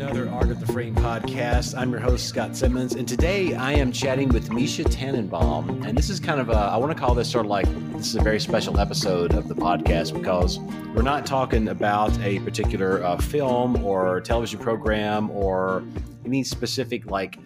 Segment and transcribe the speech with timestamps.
[0.00, 1.76] another Art of the Frame podcast.
[1.76, 5.84] I'm your host, Scott Simmons, and today I am chatting with Misha Tenenbaum.
[5.84, 7.66] And this is kind of a, I want to call this sort of like,
[7.96, 10.60] this is a very special episode of the podcast because
[10.94, 15.82] we're not talking about a particular uh, film or television program or
[16.24, 17.36] any specific like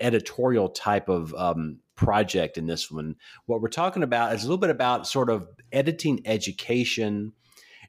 [0.00, 3.14] editorial type of um, project in this one.
[3.44, 7.32] What we're talking about is a little bit about sort of editing education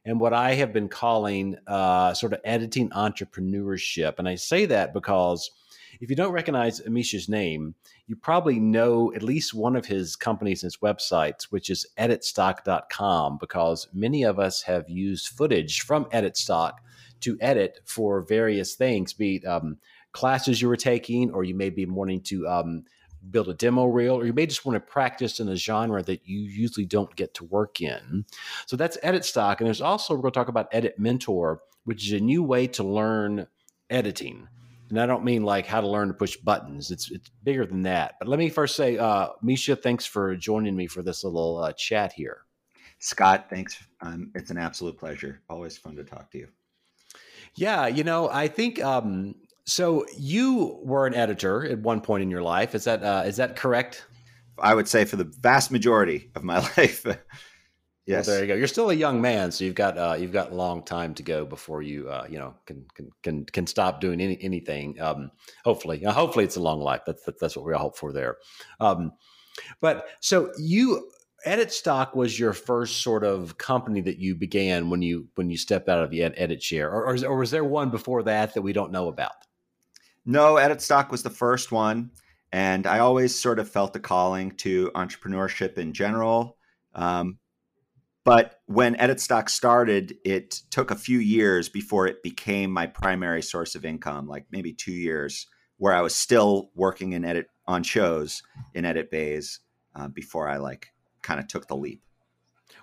[0.07, 4.15] and what I have been calling uh, sort of editing entrepreneurship.
[4.17, 5.51] And I say that because
[5.99, 7.75] if you don't recognize Amisha's name,
[8.07, 13.37] you probably know at least one of his companies and his websites, which is editstock.com,
[13.37, 16.73] because many of us have used footage from EditStock
[17.19, 19.77] to edit for various things, be it um,
[20.13, 22.85] classes you were taking, or you may be wanting to um,
[23.29, 26.27] build a demo reel, or you may just want to practice in a genre that
[26.27, 28.25] you usually don't get to work in.
[28.65, 29.59] So that's Edit Stock.
[29.59, 32.67] And there's also, we're going to talk about Edit Mentor, which is a new way
[32.67, 33.47] to learn
[33.89, 34.47] editing.
[34.89, 36.91] And I don't mean like how to learn to push buttons.
[36.91, 38.15] It's it's bigger than that.
[38.19, 41.73] But let me first say, uh, Misha, thanks for joining me for this little uh,
[41.73, 42.43] chat here.
[42.99, 43.83] Scott, thanks.
[44.01, 45.41] Um, it's an absolute pleasure.
[45.49, 46.47] Always fun to talk to you.
[47.55, 49.35] Yeah, you know, I think um,
[49.67, 52.73] so you were an editor at one point in your life.
[52.73, 54.07] Is that uh, is that correct?
[54.57, 57.05] I would say for the vast majority of my life.
[58.05, 58.25] yes.
[58.27, 58.55] Well, there you go.
[58.55, 61.23] You're still a young man, so you've got uh, you've got a long time to
[61.23, 64.99] go before you uh, you know can can can can stop doing any anything.
[65.01, 65.31] Um,
[65.65, 67.01] hopefully, uh, hopefully it's a long life.
[67.05, 68.37] That's that's what we all hope for there.
[68.79, 69.11] Um,
[69.81, 71.11] but so you
[71.43, 75.57] edit stock was your first sort of company that you began when you when you
[75.57, 78.61] stepped out of the edit chair or, or, or was there one before that that
[78.61, 79.33] we don't know about
[80.27, 82.11] no, Edit Stock was the first one.
[82.51, 86.57] And I always sort of felt the calling to entrepreneurship in general.
[86.93, 87.39] Um,
[88.23, 93.41] but when Edit Stock started, it took a few years before it became my primary
[93.41, 95.47] source of income, like maybe two years,
[95.77, 98.43] where I was still working in edit on shows
[98.73, 99.61] in edit bays
[99.95, 100.87] uh, before I like
[101.21, 102.01] kind of took the leap.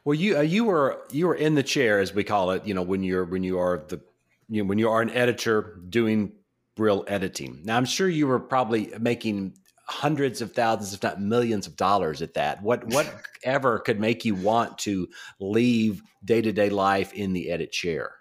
[0.04, 2.66] Well, you uh, you were you were in the chair, as we call it.
[2.66, 4.00] You know, when you're when you are the
[4.48, 6.32] you know, when you are an editor doing
[6.78, 7.60] real editing.
[7.64, 9.54] Now, I'm sure you were probably making
[9.86, 12.62] hundreds of thousands, if not millions of dollars at that.
[12.62, 12.84] What
[13.44, 15.08] whatever could make you want to
[15.40, 18.12] leave day to day life in the edit chair?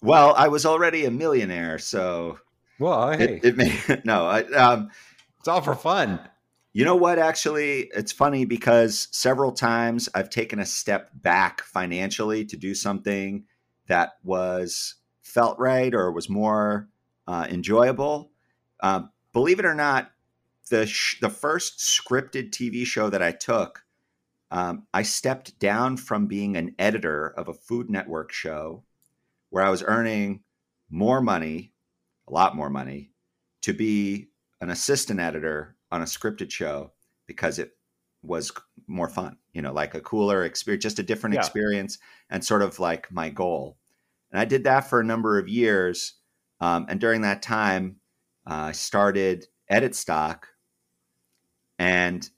[0.00, 2.38] Well, I was already a millionaire, so
[2.78, 4.90] well, hey, it, it may no, I, um,
[5.38, 6.20] it's all for fun.
[6.74, 7.18] You know what?
[7.18, 13.44] Actually, it's funny because several times I've taken a step back financially to do something
[13.88, 16.88] that was felt right or was more
[17.32, 18.30] uh, enjoyable.
[18.80, 20.10] Uh, believe it or not,
[20.68, 23.86] the sh- the first scripted TV show that I took,
[24.50, 28.84] um, I stepped down from being an editor of a Food Network show,
[29.48, 30.42] where I was earning
[30.90, 31.72] more money,
[32.28, 33.12] a lot more money,
[33.62, 34.28] to be
[34.60, 36.92] an assistant editor on a scripted show
[37.26, 37.70] because it
[38.22, 38.52] was
[38.86, 41.40] more fun, you know, like a cooler experience, just a different yeah.
[41.40, 41.96] experience,
[42.28, 43.78] and sort of like my goal.
[44.30, 46.16] And I did that for a number of years
[46.62, 47.96] um, and during that time,
[48.48, 50.46] uh, I started Edit Stock,
[51.78, 52.28] and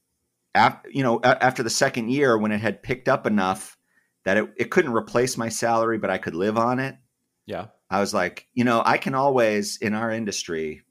[0.55, 3.77] after, you know, after the second year, when it had picked up enough
[4.25, 6.97] that it, it couldn't replace my salary, but I could live on it.
[7.45, 10.83] Yeah, I was like, you know, I can always in our industry,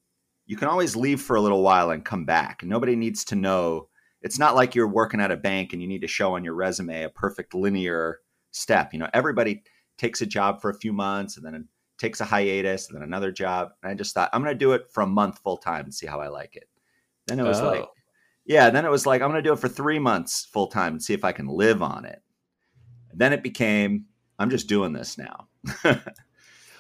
[0.46, 2.64] you can always leave for a little while and come back.
[2.64, 3.90] Nobody needs to know.
[4.22, 6.54] It's not like you're working at a bank and you need to show on your
[6.54, 8.20] resume a perfect linear
[8.52, 8.94] step.
[8.94, 9.64] You know, everybody
[9.98, 11.68] takes a job for a few months and then
[12.04, 13.70] takes a hiatus, and then another job.
[13.82, 15.94] And I just thought, I'm going to do it for a month full time and
[15.94, 16.68] see how I like it.
[17.28, 17.68] Then it was oh.
[17.68, 17.86] like,
[18.46, 20.94] yeah, then it was like, I'm going to do it for three months full time
[20.94, 22.22] and see if I can live on it.
[23.10, 24.06] And then it became,
[24.38, 25.48] I'm just doing this now.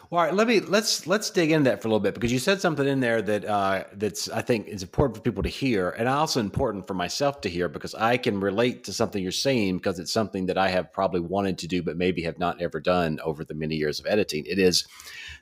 [0.09, 2.31] Well, all right, let me let's let's dig into that for a little bit because
[2.31, 5.49] you said something in there that uh, that's I think is important for people to
[5.49, 9.31] hear, and also important for myself to hear because I can relate to something you're
[9.31, 12.61] saying because it's something that I have probably wanted to do but maybe have not
[12.61, 14.45] ever done over the many years of editing.
[14.45, 14.85] It is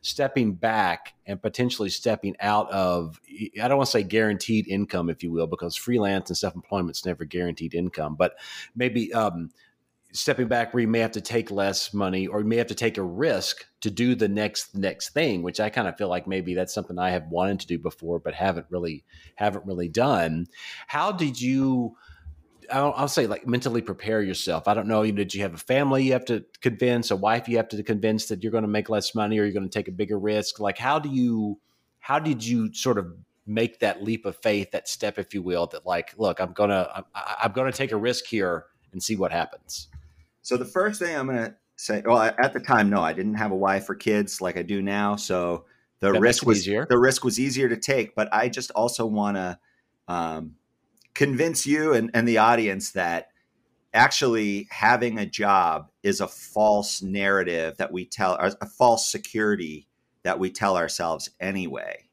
[0.02, 3.20] stepping back and potentially stepping out of
[3.62, 6.98] I don't want to say guaranteed income, if you will, because freelance and self employment
[6.98, 8.36] is never guaranteed income, but
[8.76, 9.12] maybe.
[9.14, 9.50] Um,
[10.14, 12.76] stepping back where you may have to take less money or you may have to
[12.76, 16.28] take a risk to do the next next thing which i kind of feel like
[16.28, 19.04] maybe that's something i have wanted to do before but haven't really
[19.36, 20.46] haven't really done
[20.88, 21.96] how did you
[22.72, 24.68] I'll, I'll say like mentally prepare yourself.
[24.68, 25.02] I don't know.
[25.02, 27.68] you know, Did you have a family you have to convince, a wife you have
[27.70, 29.92] to convince that you're going to make less money or you're going to take a
[29.92, 30.58] bigger risk?
[30.58, 31.60] Like, how do you,
[32.00, 33.14] how did you sort of
[33.46, 36.90] make that leap of faith, that step, if you will, that like, look, I'm gonna,
[36.96, 39.88] I'm, I'm gonna take a risk here and see what happens.
[40.42, 43.36] So the first thing I'm going to say, well, at the time, no, I didn't
[43.36, 45.16] have a wife or kids like I do now.
[45.16, 45.66] So
[46.00, 46.88] the that risk was easier.
[46.90, 48.16] the risk was easier to take.
[48.16, 49.60] But I just also want to
[50.08, 50.56] um,
[51.14, 53.30] convince you and, and the audience that
[53.94, 59.88] actually having a job is a false narrative that we tell, a false security
[60.24, 62.06] that we tell ourselves anyway.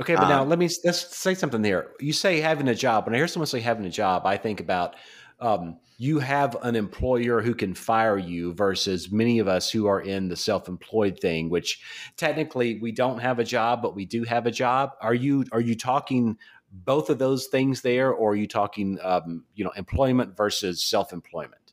[0.00, 1.92] Okay, but um, now let me let's say something there.
[2.00, 3.06] You say having a job.
[3.06, 4.96] When I hear someone say having a job, I think about
[5.40, 10.00] um, you have an employer who can fire you versus many of us who are
[10.00, 11.80] in the self-employed thing, which
[12.16, 14.90] technically we don't have a job, but we do have a job.
[15.00, 16.36] Are you are you talking
[16.72, 21.72] both of those things there, or are you talking um, you know employment versus self-employment?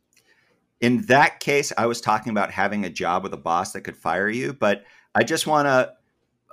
[0.79, 3.97] In that case, I was talking about having a job with a boss that could
[3.97, 4.83] fire you, but
[5.13, 5.94] I just want to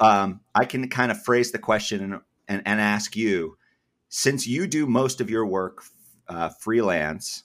[0.04, 3.58] um, I can kind of phrase the question and, and, and ask you,
[4.08, 5.82] since you do most of your work
[6.28, 7.44] uh, freelance,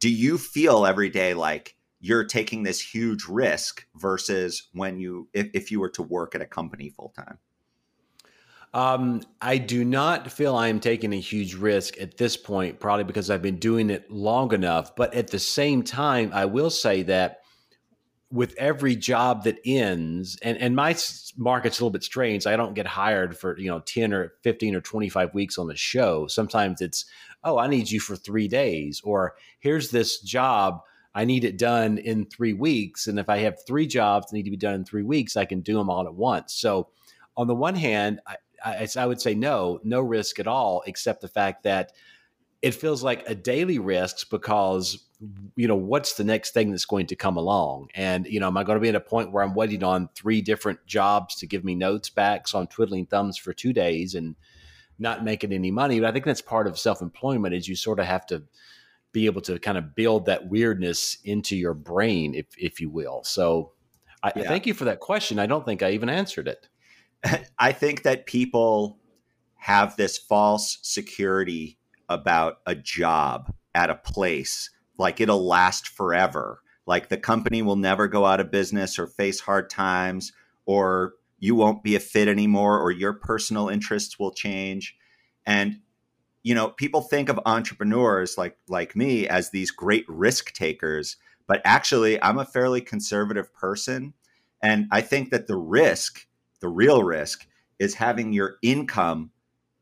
[0.00, 5.48] do you feel every day like you're taking this huge risk versus when you if,
[5.52, 7.38] if you were to work at a company full time?
[8.72, 13.04] Um, I do not feel I am taking a huge risk at this point, probably
[13.04, 14.94] because I've been doing it long enough.
[14.94, 17.40] But at the same time, I will say that
[18.32, 20.96] with every job that ends and, and my
[21.36, 24.76] market's a little bit strange i don't get hired for you know 10 or 15
[24.76, 27.06] or 25 weeks on the show sometimes it's
[27.44, 30.80] oh i need you for three days or here's this job
[31.14, 34.44] i need it done in three weeks and if i have three jobs that need
[34.44, 36.54] to be done in three weeks i can do them all at once.
[36.54, 36.88] So
[37.36, 41.20] on the one hand I, I, I would say no no risk at all except
[41.20, 41.92] the fact that
[42.62, 45.02] it feels like a daily risk because
[45.56, 47.88] you know what's the next thing that's going to come along?
[47.94, 50.08] And you know am i going to be at a point where i'm waiting on
[50.14, 54.14] three different jobs to give me notes back so i'm twiddling thumbs for two days
[54.14, 54.36] and
[55.00, 58.06] not making any money but i think that's part of self-employment is you sort of
[58.06, 58.42] have to
[59.12, 63.22] be able to kind of build that weirdness into your brain if if you will.
[63.24, 63.72] So
[64.22, 64.42] I, yeah.
[64.44, 65.38] thank you for that question.
[65.38, 66.68] I don't think i even answered it.
[67.58, 68.98] I think that people
[69.56, 76.60] have this false security about a job at a place like it'll last forever.
[76.86, 80.32] Like the company will never go out of business or face hard times
[80.66, 84.96] or you won't be a fit anymore or your personal interests will change
[85.46, 85.80] and
[86.42, 91.16] you know people think of entrepreneurs like like me as these great risk takers
[91.46, 94.14] but actually i'm a fairly conservative person
[94.62, 96.26] and i think that the risk
[96.60, 97.46] the real risk
[97.78, 99.30] is having your income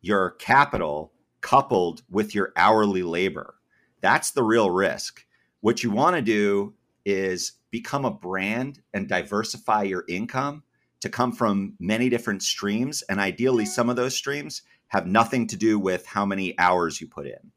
[0.01, 3.55] your capital coupled with your hourly labor.
[4.01, 5.25] That's the real risk.
[5.61, 6.75] What you want to do
[7.05, 10.63] is become a brand and diversify your income
[11.00, 13.03] to come from many different streams.
[13.03, 17.06] And ideally, some of those streams have nothing to do with how many hours you
[17.06, 17.53] put in.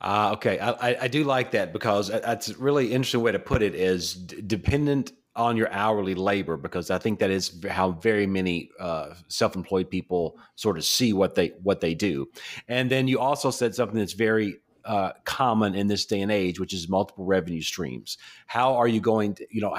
[0.00, 3.62] Uh, okay, I, I do like that because that's a really interesting way to put
[3.62, 3.74] it.
[3.74, 8.70] Is d- dependent on your hourly labor because I think that is how very many
[8.80, 12.28] uh, self-employed people sort of see what they what they do.
[12.66, 16.58] And then you also said something that's very uh, common in this day and age,
[16.58, 18.16] which is multiple revenue streams.
[18.46, 19.76] How are you going to, you know,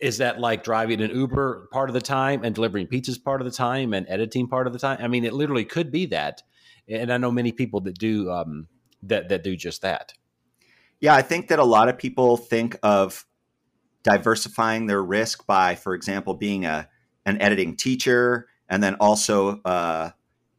[0.00, 3.44] is that like driving an Uber part of the time and delivering pizzas part of
[3.44, 4.98] the time and editing part of the time?
[5.00, 6.42] I mean, it literally could be that.
[6.88, 8.66] And I know many people that do um,
[9.02, 10.14] that that do just that.
[11.00, 13.24] Yeah, I think that a lot of people think of
[14.02, 16.88] diversifying their risk by, for example, being a
[17.26, 20.10] an editing teacher, and then also, uh,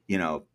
[0.07, 0.45] you know,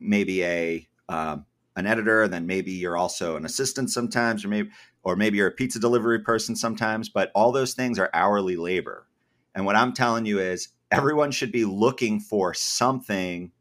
[0.00, 1.46] maybe a um,
[1.76, 4.70] an editor, and then maybe you're also an assistant sometimes, or maybe
[5.02, 7.08] or maybe you're a pizza delivery person sometimes.
[7.08, 9.06] But all those things are hourly labor,
[9.54, 13.52] and what I'm telling you is everyone should be looking for something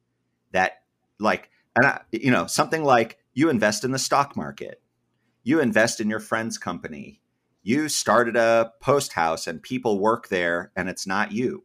[0.52, 0.82] that,
[1.20, 4.82] like, and I, you know, something like you invest in the stock market,
[5.44, 7.22] you invest in your friend's company
[7.64, 11.64] you started a post house and people work there and it's not you.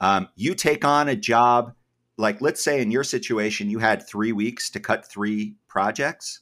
[0.00, 1.74] Um, you take on a job,
[2.16, 6.40] like let's say in your situation, you had three weeks to cut three projects,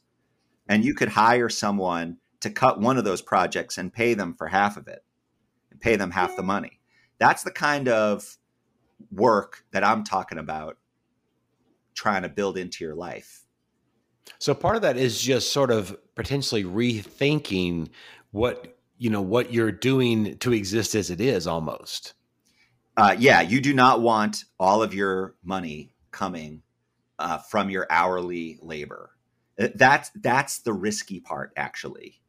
[0.68, 4.48] and you could hire someone to cut one of those projects and pay them for
[4.48, 5.04] half of it
[5.70, 6.80] and pay them half the money.
[7.18, 8.38] That's the kind of
[9.10, 10.78] work that I'm talking about
[11.94, 13.44] trying to build into your life.
[14.38, 17.88] So part of that is just sort of potentially rethinking
[18.30, 22.14] what you know what you're doing to exist as it is almost
[22.96, 26.62] uh, yeah you do not want all of your money coming
[27.18, 29.10] uh, from your hourly labor
[29.58, 32.20] uh, that's that's the risky part actually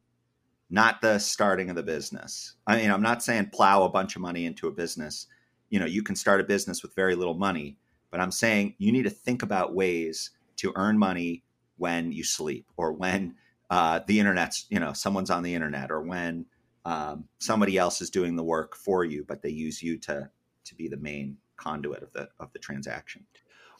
[0.69, 4.21] not the starting of the business i mean i'm not saying plow a bunch of
[4.21, 5.27] money into a business
[5.69, 7.77] you know you can start a business with very little money
[8.11, 11.43] but i'm saying you need to think about ways to earn money
[11.77, 13.35] when you sleep or when
[13.69, 16.45] uh, the internet's you know someone's on the internet or when
[16.85, 20.29] um, somebody else is doing the work for you, but they use you to
[20.65, 23.25] to be the main conduit of the of the transaction.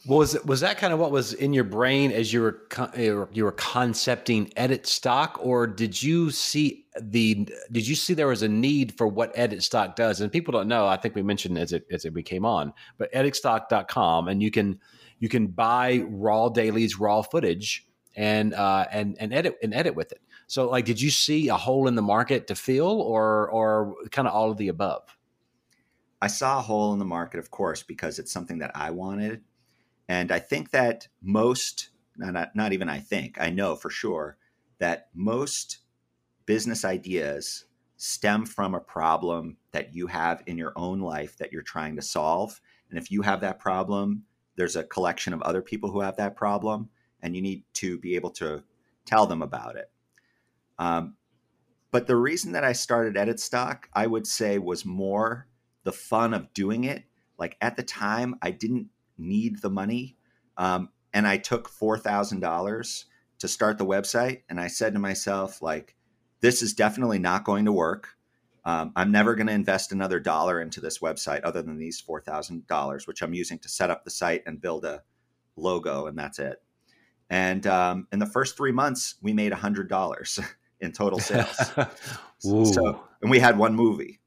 [0.06, 3.52] Was was that kind of what was in your brain as you were you were
[3.52, 8.96] concepting edit stock, or did you see the did you see there was a need
[8.96, 10.22] for what edit stock does?
[10.22, 10.86] And people don't know.
[10.86, 14.50] I think we mentioned as it as it we came on, but editstock.com, and you
[14.50, 14.80] can
[15.18, 20.12] you can buy raw dailies, raw footage, and uh, and and edit and edit with
[20.12, 20.22] it.
[20.46, 24.26] So, like, did you see a hole in the market to fill, or or kind
[24.26, 25.02] of all of the above?
[26.22, 29.42] I saw a hole in the market, of course, because it's something that I wanted
[30.10, 34.36] and I think that most, not, not even I think, I know for sure
[34.80, 35.78] that most
[36.46, 41.62] business ideas stem from a problem that you have in your own life that you're
[41.62, 42.60] trying to solve.
[42.90, 44.24] And if you have that problem,
[44.56, 46.88] there's a collection of other people who have that problem,
[47.22, 48.64] and you need to be able to
[49.04, 49.92] tell them about it.
[50.80, 51.14] Um,
[51.92, 55.46] but the reason that I started Edit Stock, I would say, was more
[55.84, 57.04] the fun of doing it.
[57.38, 58.88] Like at the time, I didn't
[59.20, 60.16] need the money.
[60.56, 63.04] Um, and I took $4,000
[63.38, 64.42] to start the website.
[64.48, 65.96] And I said to myself, like,
[66.40, 68.16] this is definitely not going to work.
[68.64, 73.06] Um, I'm never going to invest another dollar into this website other than these $4,000,
[73.06, 75.02] which I'm using to set up the site and build a
[75.56, 76.62] logo, and that's it.
[77.30, 80.44] And um, in the first three months, we made $100
[80.80, 81.56] in total sales.
[82.38, 84.20] so, and we had one movie,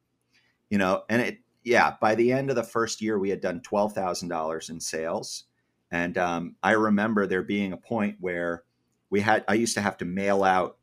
[0.69, 3.61] you know, and it, yeah, by the end of the first year, we had done
[3.61, 5.45] $12,000 in sales.
[5.91, 8.63] And um, I remember there being a point where
[9.09, 10.77] we had, I used to have to mail out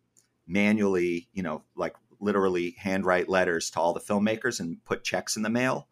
[0.47, 5.43] manually, you know, like literally handwrite letters to all the filmmakers and put checks in
[5.43, 5.89] the mail.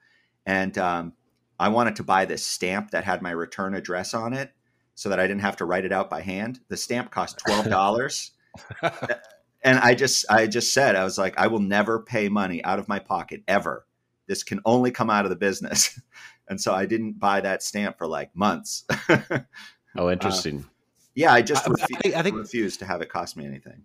[0.46, 1.12] And um,
[1.58, 4.52] I wanted to buy this stamp that had my return address on it
[4.94, 6.60] so that I didn't have to write it out by hand.
[6.68, 8.30] The stamp cost $12.
[9.62, 12.78] and I just, I just said, I was like, I will never pay money out
[12.78, 13.84] of my pocket ever
[14.28, 16.00] this can only come out of the business.
[16.48, 18.84] and so I didn't buy that stamp for like months.
[19.96, 20.60] oh, interesting.
[20.60, 20.72] Uh,
[21.14, 23.84] yeah, I just refu- I, think, I think refused to have it cost me anything.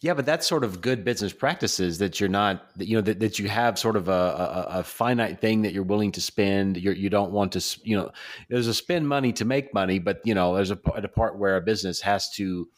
[0.00, 3.18] Yeah, but that's sort of good business practices that you're not, that, you know, that,
[3.18, 6.76] that you have sort of a, a, a finite thing that you're willing to spend.
[6.76, 8.12] You're, you don't want to, you know,
[8.48, 11.56] there's a spend money to make money, but you know, there's a, a part where
[11.56, 12.68] a business has to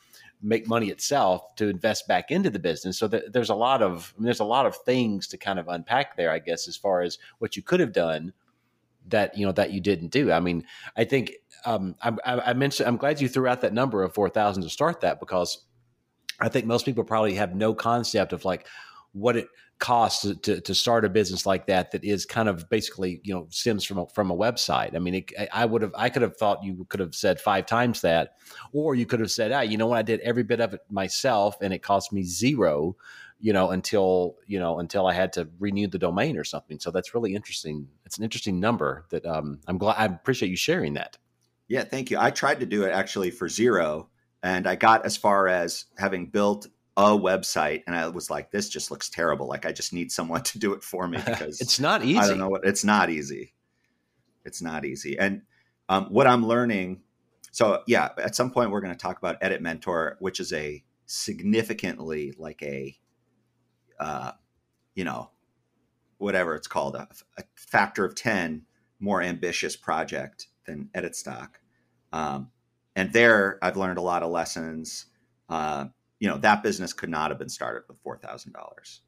[0.42, 2.98] make money itself to invest back into the business.
[2.98, 5.68] So there's a lot of I mean, there's a lot of things to kind of
[5.68, 8.32] unpack there, I guess, as far as what you could have done
[9.08, 10.32] that you know that you didn't do.
[10.32, 10.64] I mean,
[10.96, 11.32] I think
[11.64, 14.70] um, I, I mentioned I'm glad you threw out that number of four thousand to
[14.70, 15.64] start that because
[16.40, 18.66] I think most people probably have no concept of like
[19.12, 19.48] what it
[19.80, 23.46] costs to, to, start a business like that that is kind of basically you know
[23.50, 24.94] stems from a, from a website.
[24.94, 27.66] I mean it, i would have i could have thought you could have said five
[27.66, 28.34] times that
[28.72, 29.98] or you could have said ah you know what?
[29.98, 32.94] I did every bit of it myself and it cost me zero
[33.40, 36.78] you know until you know until i had to renew the domain or something.
[36.78, 37.88] So that's really interesting.
[38.04, 41.16] It's an interesting number that um, i'm glad i appreciate you sharing that.
[41.68, 42.18] Yeah thank you.
[42.20, 44.10] I tried to do it actually for zero
[44.42, 46.66] and i got as far as having built
[47.00, 49.48] a website and I was like, this just looks terrible.
[49.48, 52.18] Like I just need someone to do it for me because it's not easy.
[52.18, 53.54] I don't know what it's not easy.
[54.44, 55.18] It's not easy.
[55.18, 55.42] And
[55.88, 57.00] um, what I'm learning,
[57.52, 60.84] so yeah, at some point we're going to talk about Edit Mentor, which is a
[61.06, 62.96] significantly like a,
[63.98, 64.32] uh,
[64.94, 65.30] you know,
[66.18, 68.62] whatever it's called, a, a, factor of 10
[68.98, 71.60] more ambitious project than Edit Stock.
[72.12, 72.50] Um,
[72.94, 75.06] and there I've learned a lot of lessons.
[75.48, 75.86] Uh,
[76.20, 79.00] you know that business could not have been started with four thousand dollars.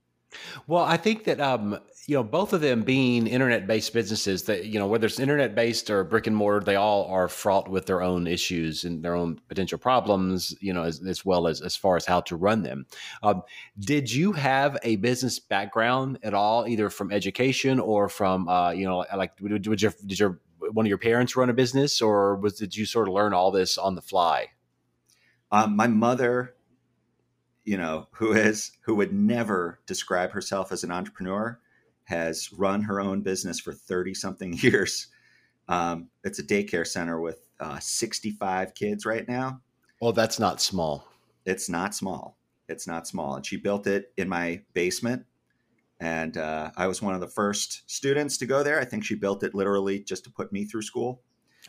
[0.67, 4.79] Well, I think that um, you know both of them being internet-based businesses, that you
[4.79, 8.27] know whether it's internet-based or brick and mortar, they all are fraught with their own
[8.27, 10.55] issues and their own potential problems.
[10.61, 12.87] You know, as, as well as as far as how to run them.
[13.23, 13.43] Um,
[13.79, 18.87] did you have a business background at all, either from education or from uh, you
[18.87, 22.55] know, like did your did your one of your parents run a business, or was
[22.55, 24.49] did you sort of learn all this on the fly?
[25.51, 26.55] Um, my mother
[27.65, 31.59] you know, who is who would never describe herself as an entrepreneur,
[32.05, 35.09] has run her own business for thirty something years.
[35.69, 39.61] Um, it's a daycare center with uh, sixty five kids right now.
[40.01, 41.07] Well, that's not small.
[41.45, 42.37] It's not small.
[42.69, 45.25] It's not small, and she built it in my basement.
[46.01, 48.81] And uh, I was one of the first students to go there.
[48.81, 51.23] I think she built it literally just to put me through school.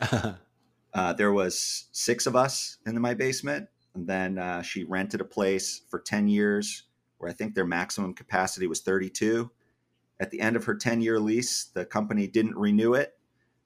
[0.92, 5.24] uh, there was six of us in my basement, and then uh, she rented a
[5.24, 6.84] place for 10 years
[7.18, 9.50] where I think their maximum capacity was 32.
[10.20, 13.14] At the end of her 10 year lease, the company didn't renew it.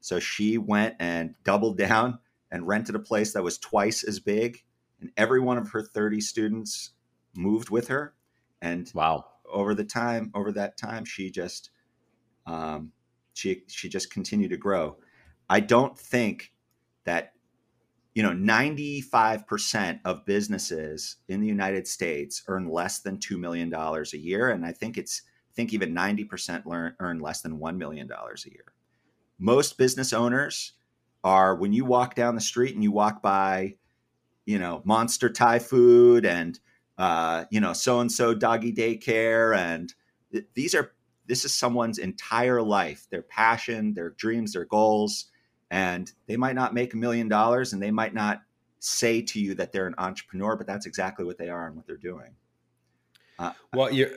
[0.01, 2.19] So she went and doubled down
[2.51, 4.63] and rented a place that was twice as big.
[5.01, 6.91] And every one of her 30 students
[7.35, 8.15] moved with her.
[8.61, 11.71] And wow, over the time, over that time, she just,
[12.47, 12.93] um,
[13.35, 14.97] she, she just continued to grow.
[15.49, 16.53] I don't think
[17.05, 17.33] that
[18.19, 24.13] you know 95% of businesses in the United States earn less than 2 million dollars
[24.13, 27.79] a year and I think it's I think even 90% learn, earn less than 1
[27.79, 28.73] million dollars a year.
[29.39, 30.73] Most business owners
[31.23, 33.77] are when you walk down the street and you walk by
[34.47, 36.59] you know Monster Thai food and
[36.99, 39.95] uh, you know so and so doggy daycare and
[40.33, 40.91] th- these are
[41.27, 45.27] this is someone's entire life, their passion, their dreams, their goals
[45.71, 48.43] and they might not make a million dollars and they might not
[48.81, 51.87] say to you that they're an entrepreneur but that's exactly what they are and what
[51.87, 52.35] they're doing.
[53.39, 54.11] Uh, well you're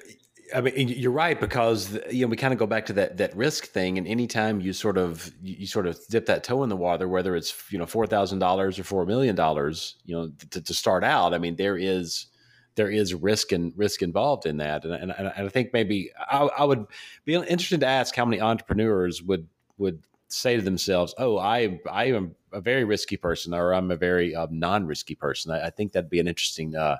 [0.53, 3.35] I mean, you're right because you know we kind of go back to that that
[3.35, 6.75] risk thing, and anytime you sort of you sort of dip that toe in the
[6.75, 10.61] water, whether it's you know four thousand dollars or four million dollars, you know, to,
[10.61, 12.27] to, start out, I mean, there is
[12.75, 16.43] there is risk and risk involved in that, and, and, and I think maybe I,
[16.57, 16.85] I, would
[17.25, 20.03] be interested to ask how many entrepreneurs would would
[20.33, 24.35] say to themselves, "Oh, I I am a very risky person, or I'm a very
[24.35, 26.97] uh, non-risky person." I, I, think that'd be an interesting uh,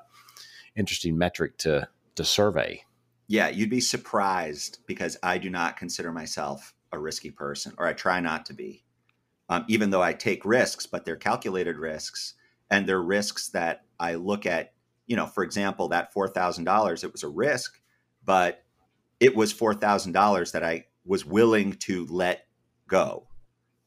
[0.76, 2.84] interesting metric to to survey.
[3.26, 7.92] Yeah, you'd be surprised because I do not consider myself a risky person, or I
[7.92, 8.84] try not to be.
[9.48, 12.34] Um, even though I take risks, but they're calculated risks,
[12.70, 14.72] and they're risks that I look at.
[15.06, 17.80] You know, for example, that four thousand dollars, it was a risk,
[18.24, 18.64] but
[19.20, 22.46] it was four thousand dollars that I was willing to let
[22.92, 23.26] go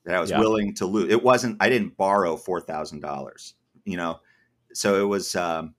[0.04, 0.40] that I was yeah.
[0.40, 1.12] willing to lose.
[1.12, 3.54] It wasn't, I didn't borrow $4,000,
[3.86, 4.20] you know?
[4.74, 5.76] So it was, um,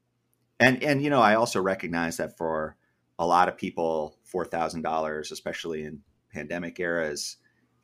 [0.59, 2.76] and, and, you know, I also recognize that for
[3.18, 6.00] a lot of people, $4,000, especially in
[6.33, 7.37] pandemic eras,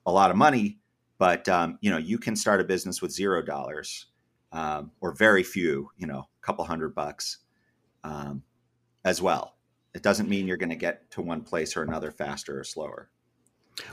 [0.07, 0.79] a lot of money,
[1.19, 4.07] but, um, you know, you can start a business with zero dollars,
[4.53, 7.39] um, or very few, you know, a couple hundred bucks,
[8.05, 8.43] um,
[9.05, 9.57] as well.
[9.95, 13.11] It doesn't mean you're going to get to one place or another faster or slower.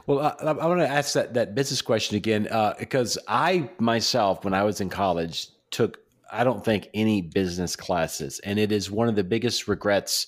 [0.07, 4.43] Well, I, I want to ask that that business question again uh, because I myself,
[4.43, 5.99] when I was in college, took
[6.31, 10.27] I don't think any business classes, and it is one of the biggest regrets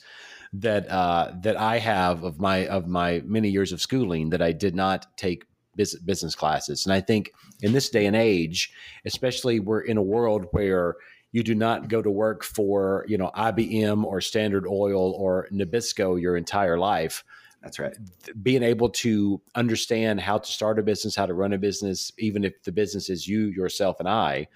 [0.54, 4.52] that uh, that I have of my of my many years of schooling that I
[4.52, 6.86] did not take business classes.
[6.86, 8.73] And I think in this day and age,
[9.06, 10.95] especially we're in a world where
[11.32, 16.19] you do not go to work for you know IBM or Standard Oil or Nabisco
[16.19, 17.23] your entire life.
[17.62, 17.95] That's right.
[18.41, 22.43] Being able to understand how to start a business, how to run a business, even
[22.43, 24.47] if the business is you, yourself, and I,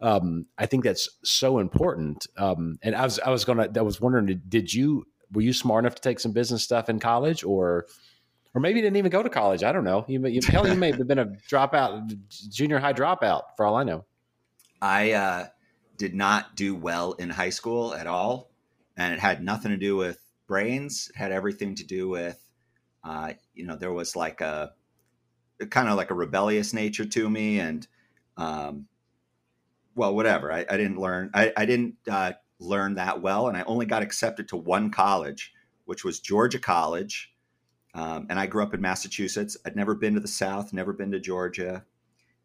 [0.00, 2.26] um, I think that's so important.
[2.36, 5.84] Um, and I was, I was gonna, I was wondering, did you, were you smart
[5.84, 7.86] enough to take some business stuff in college, or,
[8.54, 9.62] or maybe you didn't even go to college?
[9.62, 10.04] I don't know.
[10.08, 12.18] You, you hell, you may have been a dropout,
[12.50, 14.04] junior high dropout, for all I know.
[14.82, 15.46] I uh,
[15.96, 18.50] did not do well in high school at all,
[18.96, 20.18] and it had nothing to do with
[20.48, 21.08] brains.
[21.14, 22.42] It had everything to do with
[23.04, 24.72] uh, you know, there was like a
[25.70, 27.86] kind of like a rebellious nature to me, and
[28.36, 28.86] um,
[29.94, 30.52] well, whatever.
[30.52, 31.30] I, I didn't learn.
[31.34, 35.52] I, I didn't uh, learn that well, and I only got accepted to one college,
[35.84, 37.32] which was Georgia College.
[37.94, 39.56] Um, and I grew up in Massachusetts.
[39.66, 41.84] I'd never been to the South, never been to Georgia,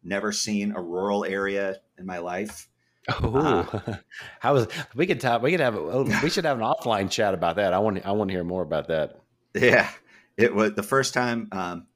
[0.02, 2.68] never seen a rural area in my life.
[3.08, 3.96] Oh, uh,
[4.40, 5.42] how was we could talk?
[5.42, 5.76] We could have.
[6.22, 7.72] We should have an offline chat about that.
[7.72, 8.04] I want.
[8.04, 9.20] I want to hear more about that.
[9.54, 9.90] Yeah,
[10.36, 11.86] it was the first time um,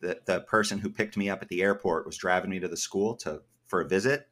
[0.00, 2.76] the the person who picked me up at the airport was driving me to the
[2.76, 4.28] school to for a visit.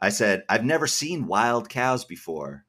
[0.00, 2.64] I said, "I've never seen wild cows before,"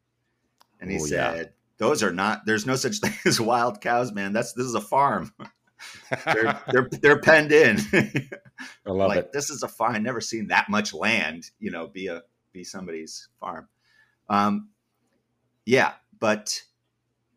[0.80, 1.52] and he oh, said, yeah.
[1.78, 2.46] "Those are not.
[2.46, 4.34] There's no such thing as wild cows, man.
[4.34, 5.34] That's this is a farm.
[6.26, 7.80] they're, they're they're penned in.
[8.86, 9.32] I love like, it.
[9.34, 10.02] This is a farm.
[10.04, 11.50] Never seen that much land.
[11.60, 12.22] You know, be a
[12.52, 13.68] be somebody's farm.
[14.30, 14.70] Um,
[15.66, 16.62] yeah, but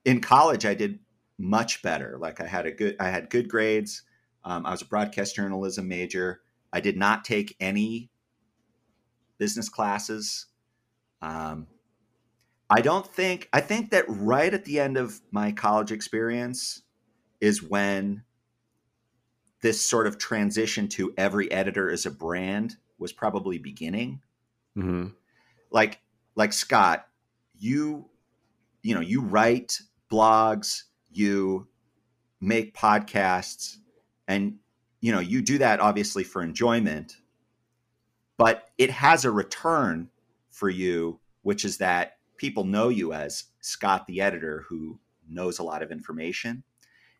[0.05, 1.01] in college, I did
[1.38, 2.16] much better.
[2.18, 4.03] Like I had a good, I had good grades.
[4.44, 6.40] Um, I was a broadcast journalism major.
[6.72, 8.11] I did not take any
[9.38, 10.46] business classes.
[11.20, 11.66] Um,
[12.68, 16.83] I don't think, I think that right at the end of my college experience
[17.40, 18.25] is when
[19.62, 24.20] this sort of transition to every editor is a brand was probably beginning.
[24.77, 25.09] Mm-hmm.
[25.70, 26.01] Like,
[26.35, 27.07] like Scott,
[27.59, 28.09] you,
[28.83, 30.85] you know, you write blogs,
[31.16, 31.68] you
[32.40, 33.76] make podcasts
[34.29, 34.57] and
[35.00, 37.16] you know you do that obviously for enjoyment
[38.37, 40.09] but it has a return
[40.50, 44.98] for you which is that people know you as Scott the editor who
[45.29, 46.62] knows a lot of information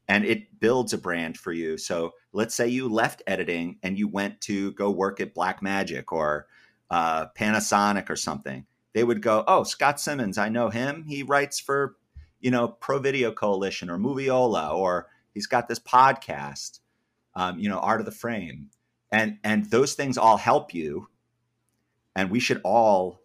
[0.09, 1.77] and it builds a brand for you.
[1.77, 6.47] So let's say you left editing and you went to go work at Blackmagic or
[6.91, 8.67] uh, Panasonic or something.
[8.95, 11.05] They would go oh Scott Simmons I know him.
[11.07, 11.97] He writes for
[12.41, 16.81] you know, Pro Video Coalition or Moviola, or he's got this podcast,
[17.35, 18.71] um, you know, Art of the Frame.
[19.13, 21.09] and and those things all help you
[22.17, 23.21] and we should all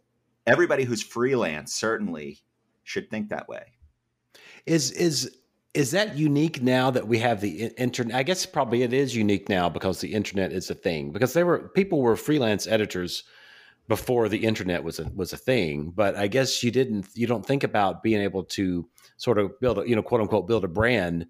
[0.45, 2.39] everybody who's freelance certainly
[2.83, 3.63] should think that way
[4.67, 5.37] is is
[5.73, 9.49] is that unique now that we have the internet i guess probably it is unique
[9.49, 13.23] now because the internet is a thing because there were people were freelance editors
[13.91, 17.45] before the internet was a was a thing but i guess you didn't you don't
[17.45, 20.67] think about being able to sort of build a you know quote unquote build a
[20.67, 21.25] brand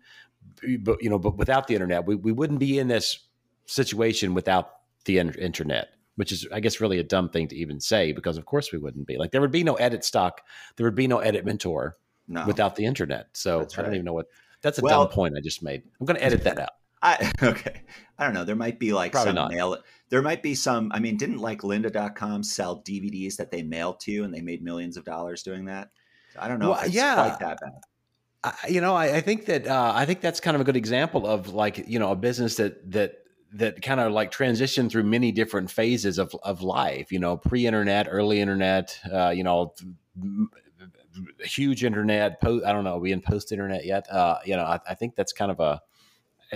[0.81, 3.27] but you know but without the internet we, we wouldn't be in this
[3.65, 4.73] situation without
[5.05, 8.45] the internet which is i guess really a dumb thing to even say because of
[8.45, 10.41] course we wouldn't be like there would be no edit stock
[10.75, 11.95] there would be no edit mentor
[12.31, 12.45] no.
[12.45, 13.27] without the internet.
[13.33, 13.79] So right.
[13.79, 14.27] I don't even know what.
[14.61, 15.83] That's a well, dumb point I just made.
[15.99, 16.69] I'm going to edit that out.
[17.01, 17.81] I okay.
[18.17, 18.43] I don't know.
[18.43, 19.51] There might be like Probably some not.
[19.51, 19.77] mail.
[20.09, 20.91] There might be some.
[20.93, 24.63] I mean, didn't like Lynda.com sell DVDs that they mailed to you, and they made
[24.63, 25.89] millions of dollars doing that?
[26.37, 26.71] I don't know.
[26.71, 27.71] Well, yeah, quite that bad.
[28.43, 30.75] I, you know, I, I think that uh, I think that's kind of a good
[30.75, 33.15] example of like you know a business that that
[33.53, 37.11] that kind of like transition through many different phases of of life.
[37.11, 38.99] You know, pre-internet, early internet.
[39.11, 39.73] Uh, you know,
[41.39, 42.41] huge internet.
[42.41, 44.09] Post, I don't know, are we in post internet yet?
[44.09, 45.81] Uh, you know, I, I, think that's kind of a,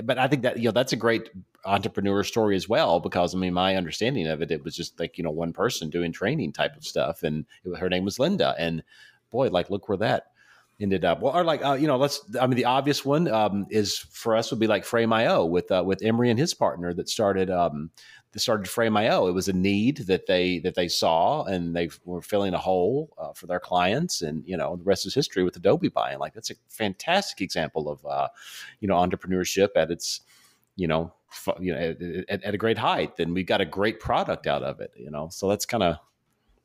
[0.04, 1.30] but I think that you know that's a great
[1.66, 5.18] entrepreneur story as well because I mean my understanding of it, it was just like
[5.18, 8.56] you know one person doing training type of stuff, and it, her name was Lynda
[8.58, 8.84] and
[9.32, 10.28] boy, like look where that
[10.80, 11.22] ended up.
[11.22, 12.22] Well, or like uh, you know, let's.
[12.40, 15.84] I mean, the obvious one um, is for us would be like Frame.io with uh,
[15.86, 17.92] with Emery and his partner that started um,
[18.42, 19.28] started Frame.io.
[19.28, 23.14] It was a need that they that they saw, and they were filling a hole
[23.18, 24.22] uh, for their clients.
[24.22, 26.20] And you know, the rest is history with Adobe buying.
[26.20, 28.28] Like that's a fantastic example of uh,
[28.80, 30.22] you know entrepreneurship at its
[30.76, 31.96] you know f- you know
[32.30, 33.20] at, at, a great height.
[33.20, 34.92] And we got a great product out of it.
[34.96, 35.98] You know, so that's kind of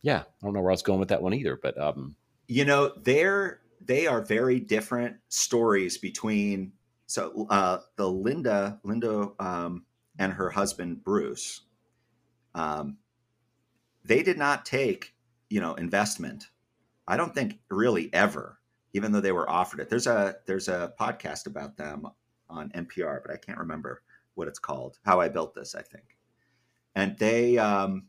[0.02, 0.20] yeah.
[0.20, 2.16] I don't know where I was going with that one either, but um,
[2.48, 6.72] you know, they're they are very different stories between
[7.06, 9.84] so uh, the Lynda Lynda um,
[10.20, 11.62] and her husband Bruce,
[12.54, 12.98] um,
[14.04, 15.14] they did not take
[15.48, 16.50] you know investment.
[17.08, 18.60] I don't think really ever,
[18.92, 19.88] even though they were offered it.
[19.88, 22.06] There's a there's a podcast about them
[22.48, 24.02] on NPR, but I can't remember
[24.34, 24.98] what it's called.
[25.04, 26.16] How I built this, I think.
[26.94, 28.06] And they, um,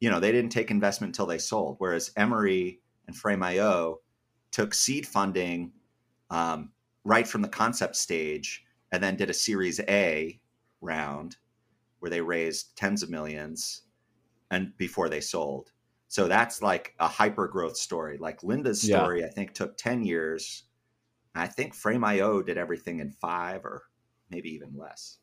[0.00, 1.76] you know, they didn't take investment until they sold.
[1.78, 4.00] Whereas Emery and Frame.io
[4.50, 5.72] took seed funding
[6.30, 6.72] um,
[7.04, 10.40] right from the concept stage and then did a Series A
[10.80, 11.36] round
[12.02, 13.82] where they raised tens of millions
[14.50, 15.70] and before they sold.
[16.08, 18.18] So that's like a hyper growth story.
[18.18, 19.26] Like Lynda's story, yeah.
[19.26, 20.64] I think took 10 years.
[21.36, 23.84] I think Frame.io did everything in five or
[24.30, 25.18] maybe even less.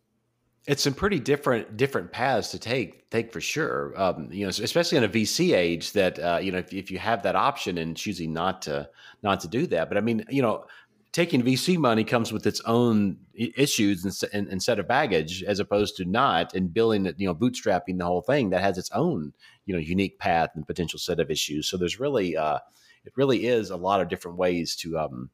[0.67, 3.93] It's some pretty different different paths to take take for sure.
[3.99, 6.97] Um, you know, especially in a VC age that uh, you know if, if you
[6.97, 8.89] have that option and choosing not to
[9.21, 9.89] not to do that.
[9.89, 10.65] But I mean, you know,
[11.11, 15.59] taking VC money comes with its own issues and, and, and, set of baggage, as
[15.59, 18.91] opposed to not and building it, you know, bootstrapping the whole thing that has its
[18.91, 19.33] own,
[19.65, 21.67] you know, unique path and potential set of issues.
[21.67, 22.59] So there's really, uh,
[23.05, 25.29] it really is a lot of different ways to, um,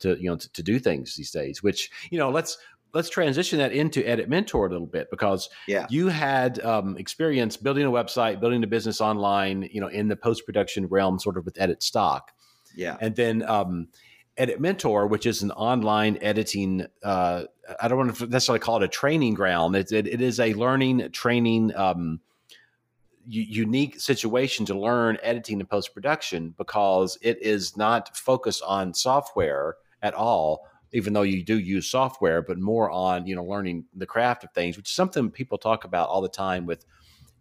[0.00, 1.62] to you know, to, to do things these days.
[1.62, 2.58] Which you know, let's
[2.94, 5.86] let's transition that into Edit Mentor a little bit because yeah.
[5.90, 10.16] you had um, experience building a website, building a business online, you know, in the
[10.16, 12.32] post production realm, sort of with Edit Stock.
[12.74, 13.88] Yeah, and then um,
[14.38, 17.44] Edit Mentor, which is an online editing, uh,
[17.82, 19.74] I don't want to necessarily call it a training ground.
[19.74, 22.20] It, it, it is a learning, training, um,
[23.28, 29.76] unique situation to learn editing and post production because it is not focused on software
[30.02, 34.06] at all even though you do use software but more on you know learning the
[34.06, 36.86] craft of things which is something people talk about all the time with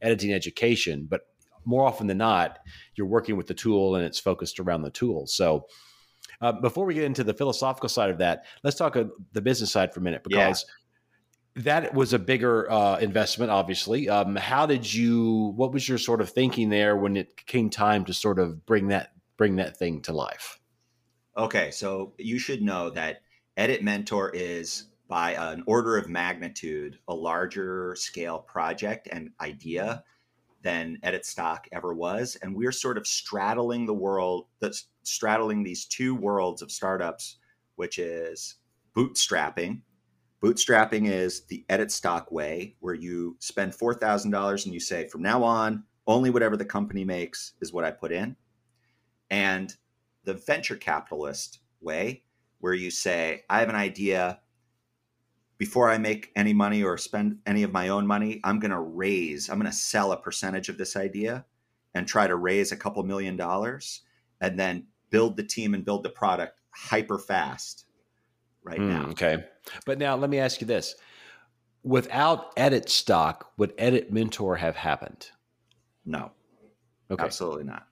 [0.01, 1.21] editing education but
[1.63, 2.59] more often than not
[2.95, 5.65] you're working with the tool and it's focused around the tool so
[6.41, 9.71] uh, before we get into the philosophical side of that, let's talk uh, the business
[9.71, 10.65] side for a minute because
[11.55, 11.63] yeah.
[11.63, 14.09] that was a bigger uh, investment, obviously.
[14.09, 15.53] Um, how did you?
[15.55, 18.89] What was your sort of thinking there when it came time to sort of bring
[18.89, 20.59] that bring that thing to life?
[21.35, 23.21] Okay, so you should know that
[23.55, 30.03] Edit Mentor is by an order of magnitude a larger scale project and idea
[30.67, 35.85] than Edit Stock ever was, and we're sort of straddling the world that's straddling these
[35.85, 37.37] two worlds of startups,
[37.77, 38.55] which is
[38.93, 39.79] bootstrapping.
[40.43, 45.41] Bootstrapping is the edit stock way, where you spend $4,000 and you say, from now
[45.41, 48.35] on, only whatever the company makes is what I put in.
[49.29, 49.73] And
[50.25, 52.23] the venture capitalist way,
[52.59, 54.41] where you say, I have an idea.
[55.57, 58.79] Before I make any money or spend any of my own money, I'm going to
[58.79, 61.45] raise, I'm going to sell a percentage of this idea
[61.95, 64.01] and try to raise a couple million dollars
[64.39, 67.85] and then build the team and build the product hyper fast
[68.63, 69.07] right mm, now.
[69.09, 69.45] Okay.
[69.85, 70.95] But now let me ask you this.
[71.83, 75.31] without Edit Stock, would Edit Mentor have happened?
[76.05, 76.31] No,
[77.09, 77.87] Okay, absolutely not.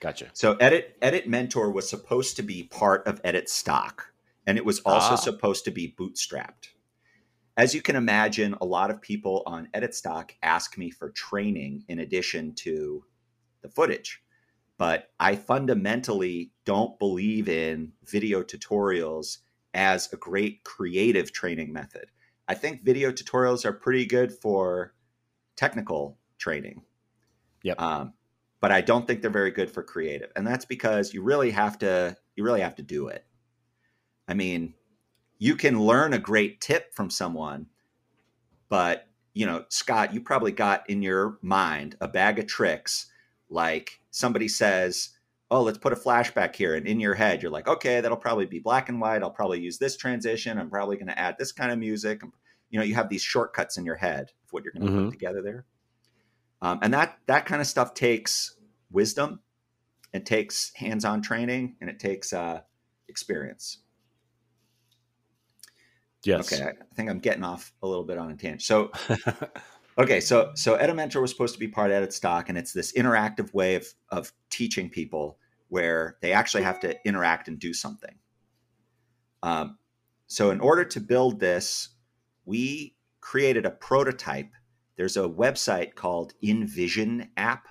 [0.00, 0.28] gotcha.
[0.32, 4.12] So Edit Edit Mentor was supposed to be part of Edit Stock,
[4.46, 5.16] and it was also Ah.
[5.16, 6.68] supposed to be bootstrapped.
[7.56, 12.00] As you can imagine, a lot of people on EditStock ask me for training in
[12.00, 13.04] addition to
[13.62, 14.20] the footage.
[14.76, 19.38] But I fundamentally don't believe in video tutorials
[19.72, 22.06] as a great creative training method.
[22.48, 24.94] I think video tutorials are pretty good for
[25.56, 26.82] technical training.
[27.62, 27.80] Yep.
[27.80, 28.14] Um,
[28.60, 31.78] but I don't think they're very good for creative, and that's because you really have
[31.80, 33.24] to you really have to do it.
[34.26, 34.74] I mean,
[35.44, 37.66] you can learn a great tip from someone,
[38.70, 43.12] but you know, Scott, you probably got in your mind a bag of tricks.
[43.50, 45.10] Like somebody says,
[45.50, 48.46] "Oh, let's put a flashback here," and in your head, you're like, "Okay, that'll probably
[48.46, 49.22] be black and white.
[49.22, 50.56] I'll probably use this transition.
[50.58, 52.22] I'm probably going to add this kind of music."
[52.70, 55.04] You know, you have these shortcuts in your head of what you're going to Mhm.
[55.04, 55.66] put together there,
[56.62, 58.56] um, and that that kind of stuff takes
[58.90, 59.42] wisdom,
[60.14, 62.62] it takes hands-on training, and it takes uh,
[63.08, 63.83] experience.
[66.26, 66.52] Yes.
[66.52, 68.62] Okay, I think I'm getting off a little bit on a tangent.
[68.62, 68.90] So,
[69.98, 72.72] okay, so so Edit Mentor was supposed to be part of Edit Stock, and it's
[72.72, 77.74] this interactive way of of teaching people where they actually have to interact and do
[77.74, 78.14] something.
[79.42, 79.78] Um,
[80.26, 81.90] so, in order to build this,
[82.44, 84.50] we created a prototype.
[84.96, 87.66] There's a website called Invision App,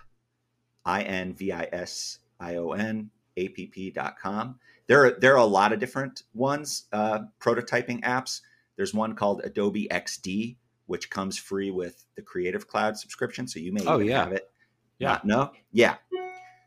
[0.85, 4.59] I N V I S I O N A P P dot com.
[4.87, 8.41] There are, there are a lot of different ones, uh, prototyping apps.
[8.75, 13.47] There's one called Adobe XD, which comes free with the Creative Cloud subscription.
[13.47, 14.23] So you may Oh, even yeah.
[14.23, 14.51] have it.
[14.99, 15.19] Yeah.
[15.23, 15.51] no.
[15.71, 15.95] Yeah.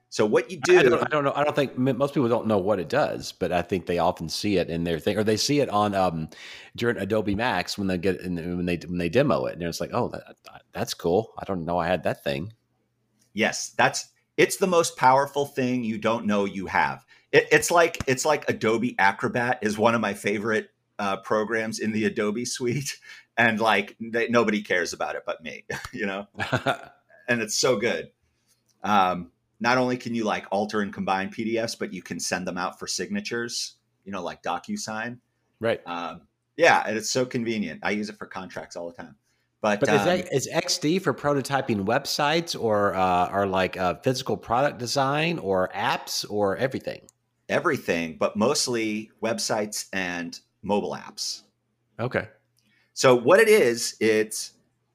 [0.09, 1.33] So what you I do, don't, I don't know.
[1.35, 4.29] I don't think most people don't know what it does, but I think they often
[4.29, 6.29] see it in their thing, or they see it on um,
[6.77, 9.81] during Adobe Max when they get in, when they when they demo it, and it's
[9.81, 10.37] like, oh, that,
[10.73, 11.35] that's cool.
[11.39, 12.53] I don't know I had that thing.
[13.35, 17.06] yes, that's it's the most powerful thing you don't know you have.
[17.37, 21.93] It, it's like it's like Adobe Acrobat is one of my favorite uh, programs in
[21.93, 22.99] the Adobe suite,
[23.37, 26.27] and like they, nobody cares about it but me, you know.
[27.29, 28.11] and it's so good.
[28.83, 32.57] Um, not only can you like alter and combine PDFs, but you can send them
[32.57, 35.19] out for signatures, you know, like DocuSign.
[35.61, 35.81] right.
[35.87, 36.23] Um,
[36.57, 37.81] yeah, and it's so convenient.
[37.83, 39.17] I use it for contracts all the time.
[39.61, 43.95] But, But is, um, that, is XD for prototyping websites or uh, or like uh,
[43.97, 47.03] physical product design or apps or everything?
[47.49, 51.43] Everything, but mostly websites and mobile apps.
[51.99, 52.29] Okay.
[52.95, 54.53] So what it is, it's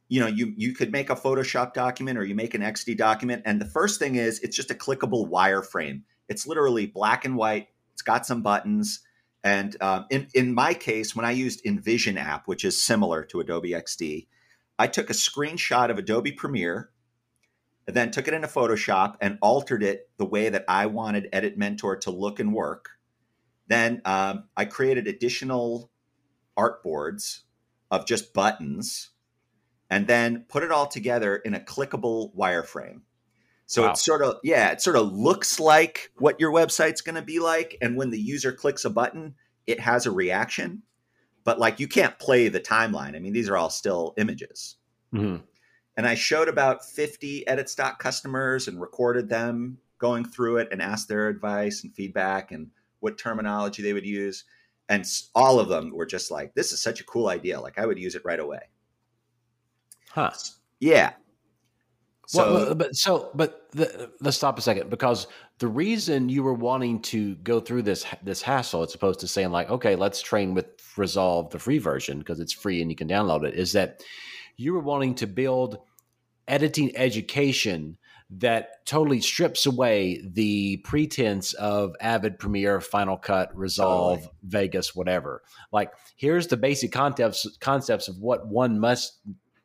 [0.09, 3.43] you know, you you could make a Photoshop document or you make an XD document,
[3.45, 6.01] and the first thing is it's just a clickable wireframe.
[6.27, 7.69] It's literally black and white.
[7.93, 8.99] It's got some buttons,
[9.43, 13.39] and um, in in my case, when I used InVision app, which is similar to
[13.39, 14.27] Adobe XD,
[14.77, 16.89] I took a screenshot of Adobe Premiere,
[17.87, 21.57] and then took it into Photoshop and altered it the way that I wanted Edit
[21.57, 22.89] Mentor to look and work.
[23.67, 25.91] Then um, I created additional
[26.57, 27.41] artboards
[27.89, 29.09] of just buttons
[29.89, 33.01] and then put it all together in a clickable wireframe.
[33.65, 33.91] So Wow.
[33.91, 37.39] it's sort of, yeah, it sort of looks like what your website's going to be
[37.39, 37.77] like.
[37.81, 40.83] And when the user clicks a button, it has a reaction.
[41.43, 43.15] But like you can't play the timeline.
[43.15, 44.75] I mean, these are all still images.
[45.11, 45.37] hmm
[45.97, 50.81] And I showed about 50 edit stock customers and recorded them going through it and
[50.81, 52.67] asked their advice and feedback and
[53.01, 54.45] what terminology they would use.
[54.89, 57.59] And all of them were just like, this is such a cool idea.
[57.59, 58.61] Like I would use it right away.
[60.09, 60.31] Huh.
[60.79, 61.13] Yeah.
[62.27, 65.27] So well, but so, but the, let's stop a second because
[65.59, 69.51] the reason you were wanting to go through this this hassle, as opposed to saying
[69.51, 73.07] like, okay, let's train with Resolve, the free version, because it's free and you can
[73.07, 74.01] download it, is that
[74.57, 75.79] you were wanting to build
[76.47, 77.97] editing education
[78.29, 84.37] that totally strips away the pretense of Avid, Premiere, Final Cut, Resolve, Totally.
[84.43, 85.43] Vegas, whatever.
[85.73, 89.19] Like, here's the basic concepts concepts of what one must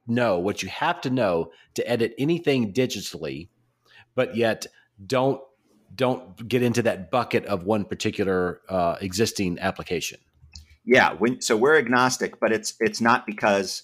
[0.08, 3.48] know, what you have to know to edit anything digitally,
[4.14, 4.66] but yet
[5.04, 5.40] don't
[5.94, 10.18] don't get into that bucket of one particular uh, existing application.
[10.84, 13.82] yeah, when so we're agnostic, but it's it's not because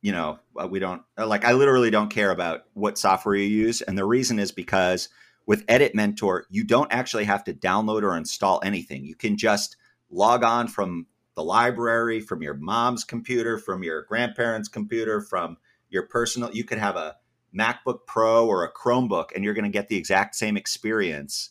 [0.00, 3.82] you know uh, we don't like I literally don't care about what software you use,
[3.82, 5.08] and the reason is because
[5.46, 9.04] with Edit Mentor, you don't actually have to download or install anything.
[9.04, 9.76] You can just
[10.10, 15.56] log on from the library, from your mom's computer, from your grandparents' computer, from
[15.88, 16.50] your personal.
[16.52, 17.16] You could have a
[17.56, 21.50] MacBook Pro or a Chromebook, and you're going to get the exact same experience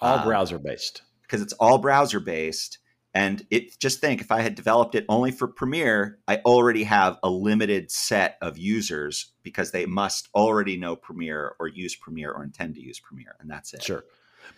[0.00, 1.02] All Um, browser based.
[1.22, 2.78] because it's all browser based
[3.14, 7.16] And it just think if I had developed it only for Premiere, I already have
[7.22, 12.42] a limited set of users because they must already know Premiere or use Premiere or
[12.42, 13.84] intend to use Premiere, and that's it.
[13.84, 14.04] Sure.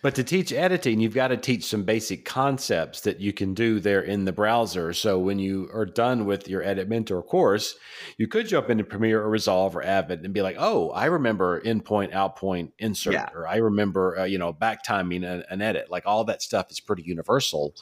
[0.01, 3.79] But to teach editing, you've got to teach some basic concepts that you can do
[3.79, 4.93] there in the browser.
[4.93, 7.75] So when you are done with your Edit Mentor course,
[8.17, 11.61] you could jump into Premiere or Resolve or Avid and be like, "Oh, I remember
[11.61, 13.29] endpoint, outpoint, insert, yeah.
[13.33, 16.69] or I remember uh, you know back timing an, an, edit." Like all that stuff
[16.69, 17.73] is pretty universal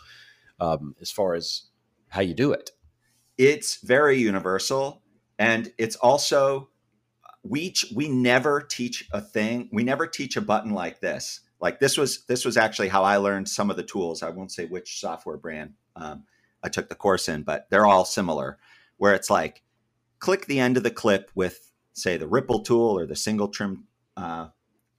[0.60, 1.64] um, as far as
[2.10, 2.72] how you do it.
[3.38, 5.02] It's very universal,
[5.38, 6.70] and it's also
[7.44, 9.70] we we never teach a thing.
[9.72, 13.18] We never teach a button like this like this was this was actually how I
[13.18, 14.22] learned some of the tools.
[14.22, 16.24] I won't say which software brand um,
[16.62, 18.58] I took the course in, but they're all similar.
[18.98, 19.64] Where it's like
[20.20, 23.86] click the end of the clip with say the ripple tool or the single trim
[24.18, 24.50] uh,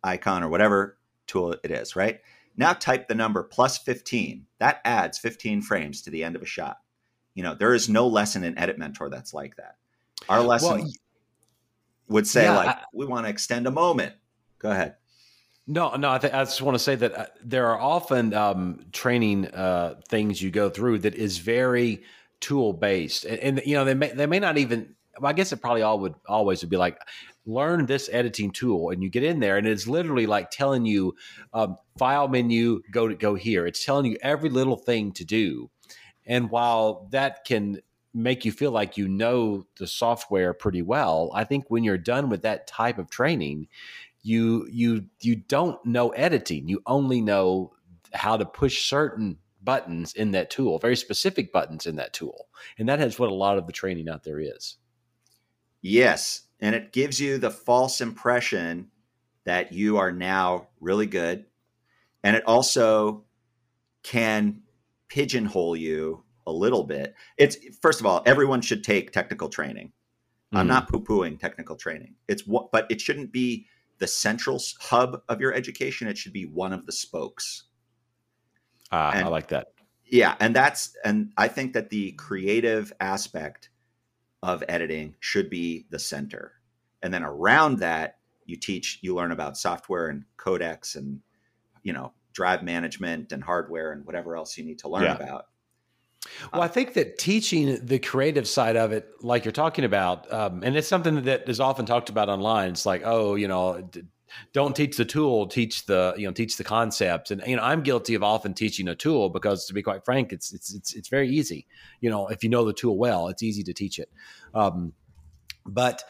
[0.02, 1.94] icon or whatever tool it is.
[1.94, 2.20] Right
[2.56, 4.46] now, type the number plus fifteen.
[4.58, 6.78] That adds fifteen frames to the end of a shot.
[7.34, 9.76] You know there is no lesson in Edit Mentor that's like that.
[10.28, 10.90] Our lesson well,
[12.08, 14.14] would say yeah, like I, we want to extend a moment.
[14.58, 14.96] Go ahead.
[15.66, 16.12] No, no.
[16.12, 19.96] I, th- I just want to say that uh, there are often um, training uh,
[20.08, 22.04] things you go through that is very
[22.40, 24.94] tool based, and, and, you know they may they may not even.
[25.22, 26.98] I guess it probably all would always would be like
[27.46, 31.14] learn this editing tool, and you get in there, and it's literally like telling you
[31.52, 33.66] um, file menu go to go here.
[33.66, 35.70] It's telling you every little thing to do,
[36.26, 37.80] and while that can
[38.12, 42.30] make you feel like you know the software pretty well, I think when you're done
[42.30, 43.68] with that type of training
[44.26, 46.68] you you you don't know editing.
[46.68, 47.72] You only know
[48.12, 52.48] how to push certain buttons in that tool, very specific buttons in that tool.
[52.78, 54.78] And that is what a lot of the training out there is.
[55.82, 56.42] Yes.
[56.60, 58.90] And it gives you the false impression
[59.44, 61.46] that you are now really good.
[62.24, 63.24] And it also
[64.02, 64.62] can
[65.08, 67.14] pigeonhole you a little bit.
[67.36, 69.88] It's first of all, everyone should take technical training.
[69.88, 70.56] Mm-hmm.
[70.56, 72.14] I'm not poo-pooing technical training.
[72.28, 73.66] It's what but it shouldn't be
[73.98, 76.08] the central hub of your education.
[76.08, 77.64] It should be one of the spokes.
[78.92, 79.72] Ah, I like that.
[80.04, 83.70] Yeah, and that's and I think that the creative aspect
[84.54, 86.52] of editing should be the center.
[87.02, 91.20] And then around that, you teach, you learn about software and codecs and
[91.86, 95.14] you know, drive management and hardware and whatever else you need to learn yeah.
[95.14, 95.46] about.
[96.52, 100.64] Well, I think that teaching the creative side of it, like you're talking about, um,
[100.64, 102.70] and it's something that is often talked about online.
[102.70, 103.88] It's like, oh, you know,
[104.52, 107.82] don't teach the tool, teach the you know, teach the concepts And you know, I'm
[107.82, 111.08] guilty of often teaching a tool because, to be quite frank, it's it's it's it's
[111.08, 111.66] very easy.
[112.00, 114.10] You know, if you know the tool well, it's easy to teach it.
[114.54, 114.92] Um,
[115.64, 116.04] but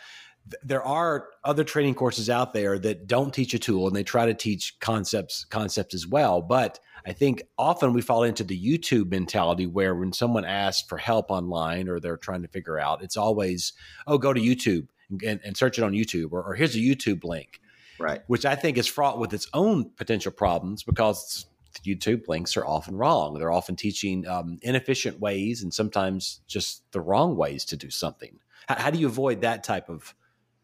[0.62, 4.26] there are other training courses out there that don't teach a tool and they try
[4.26, 9.10] to teach concepts concepts as well but i think often we fall into the youtube
[9.10, 13.16] mentality where when someone asks for help online or they're trying to figure out it's
[13.16, 13.72] always
[14.06, 14.86] oh go to youtube
[15.24, 17.60] and, and search it on youtube or, or, here's a youtube link
[17.98, 21.46] right which i think is fraught with its own potential problems because
[21.84, 27.00] youtube links are often wrong they're often teaching um, inefficient ways and sometimes just the
[27.00, 30.14] wrong ways to do something how, how do you avoid that type of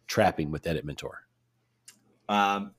[0.07, 1.27] trapping with Edit Mentor?
[2.29, 2.73] Um,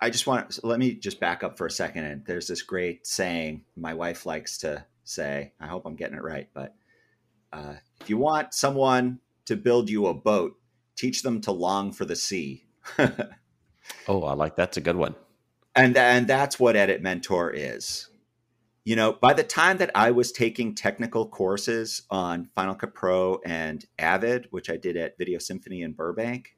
[0.00, 2.04] I just want let me just back up for a second.
[2.04, 5.52] And there's this great saying my wife likes to say.
[5.60, 6.74] I hope I'm getting it right, but
[7.52, 10.56] uh, if you want someone to build you a boat,
[10.96, 12.64] teach them to long for the sea.
[14.08, 15.14] oh, I like that's a good one.
[15.74, 18.10] And and that's what Edit Mentor is
[18.84, 23.40] you know, by the time that I was taking technical courses on Final Cut Pro
[23.44, 26.56] and Avid, which I did at Video Symphony in Burbank,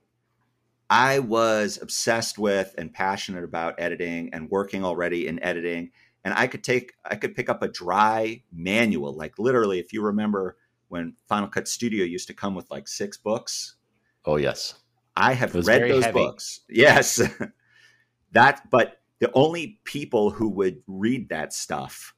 [0.88, 5.90] I was obsessed with and passionate about editing and working already in editing.
[6.24, 10.02] And I could take, I could pick up a dry manual, like literally, if you
[10.02, 10.56] remember
[10.88, 13.76] when Final Cut Studio used to come with like six books.
[14.24, 14.74] Oh, yes.
[15.16, 16.18] I have read those heavy.
[16.18, 16.60] books.
[16.68, 17.20] Yes.
[18.32, 22.14] that, but the only people who would read that stuff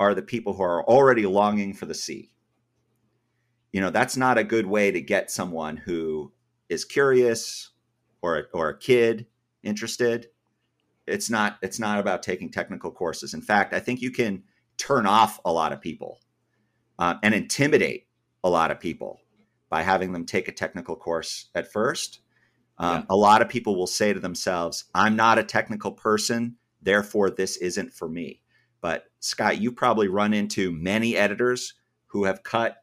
[0.00, 2.30] are the people who are already longing for the sea.
[3.72, 6.32] You know, that's not a good way to get someone who
[6.68, 7.70] is curious
[8.22, 9.26] or or a kid
[9.62, 10.28] interested.
[11.06, 13.34] It's not it's not about taking technical courses.
[13.34, 14.42] In fact, I think you can
[14.78, 16.20] turn off a lot of people
[16.98, 18.06] uh, and intimidate
[18.42, 19.20] a lot of people
[19.68, 22.20] by having them take a technical course at first
[22.78, 23.04] um, yeah.
[23.10, 27.56] A lot of people will say to themselves, I'm not a technical person, therefore, this
[27.56, 28.40] isn't for me.
[28.80, 31.74] But Scott, you probably run into many editors
[32.06, 32.76] who have cut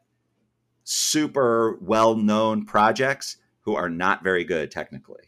[0.84, 5.24] super well known projects who are not very good technically.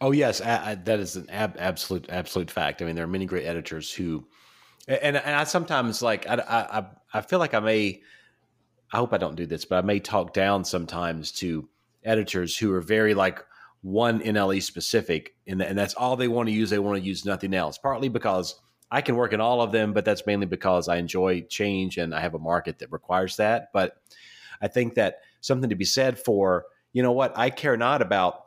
[0.00, 2.82] Oh yes, I, I, that is an ab- absolute absolute fact.
[2.82, 4.26] I mean, there are many great editors who
[4.88, 6.84] And, and I sometimes like I, I
[7.14, 8.02] I feel like I may
[8.92, 11.68] I hope I don't do this, but I may talk down sometimes to
[12.04, 13.42] editors who are very like
[13.82, 16.70] one NLE specific, and, and that's all they want to use.
[16.70, 17.78] They want to use nothing else.
[17.78, 18.54] Partly because
[18.90, 22.14] I can work in all of them, but that's mainly because I enjoy change and
[22.14, 23.70] I have a market that requires that.
[23.72, 23.96] But
[24.60, 28.46] I think that something to be said for, you know what, I care not about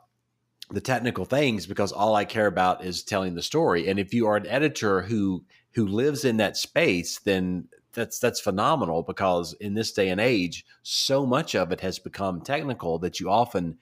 [0.70, 3.88] the technical things because all I care about is telling the story.
[3.88, 8.40] And if you are an editor who who lives in that space, then that's that's
[8.40, 13.20] phenomenal because in this day and age, so much of it has become technical that
[13.20, 13.78] you often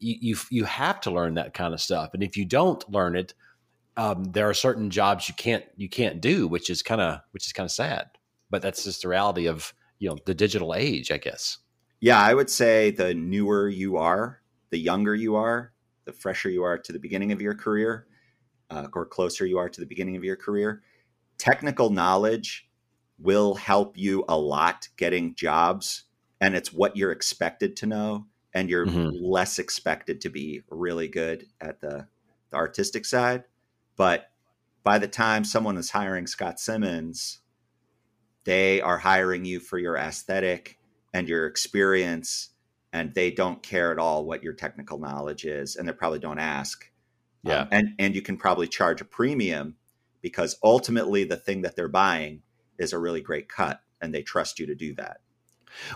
[0.00, 2.10] you you, have to learn that kind of stuff.
[2.14, 3.34] And if you don't learn it,
[3.96, 7.46] um, there are certain jobs you can't you can't do, which is kind of which
[7.46, 8.06] is kind of sad.
[8.48, 11.58] But that's just the reality of you know the digital age, I guess.
[12.00, 14.40] Yeah, I would say the newer you are,
[14.70, 15.72] the younger you are,
[16.06, 18.06] the fresher you are to the beginning of your career,
[18.70, 20.82] uh, or closer you are to the beginning of your career,
[21.36, 22.68] technical knowledge
[23.18, 26.04] will help you a lot getting jobs,
[26.40, 29.10] and it's what you're expected to know, and you're mm-hmm.
[29.22, 32.06] less expected to be really good at the,
[32.50, 33.44] the artistic side.
[33.96, 34.30] But
[34.82, 37.40] by the time someone is hiring Scott Simmons,
[38.44, 40.78] they are hiring you for your aesthetic
[41.12, 42.50] and your experience,
[42.92, 46.38] and they don't care at all what your technical knowledge is, and they probably don't
[46.38, 46.90] ask.
[47.42, 49.76] Yeah, um, and and you can probably charge a premium
[50.22, 52.42] because ultimately the thing that they're buying
[52.78, 55.20] is a really great cut, and they trust you to do that.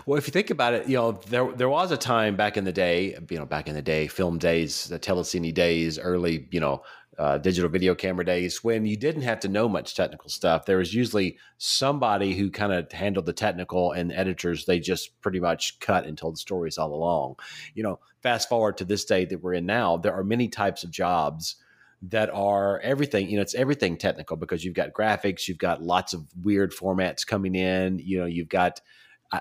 [0.05, 2.63] Well, if you think about it, you know, there there was a time back in
[2.63, 6.59] the day, you know, back in the day, film days, the telecine days, early, you
[6.59, 6.83] know,
[7.17, 10.65] uh, digital video camera days when you didn't have to know much technical stuff.
[10.65, 15.39] There was usually somebody who kind of handled the technical, and editors they just pretty
[15.39, 17.35] much cut and told the stories all along.
[17.73, 20.83] You know, fast forward to this day that we're in now, there are many types
[20.83, 21.55] of jobs
[22.01, 23.29] that are everything.
[23.29, 27.25] You know, it's everything technical because you've got graphics, you've got lots of weird formats
[27.25, 27.99] coming in.
[27.99, 28.81] You know, you've got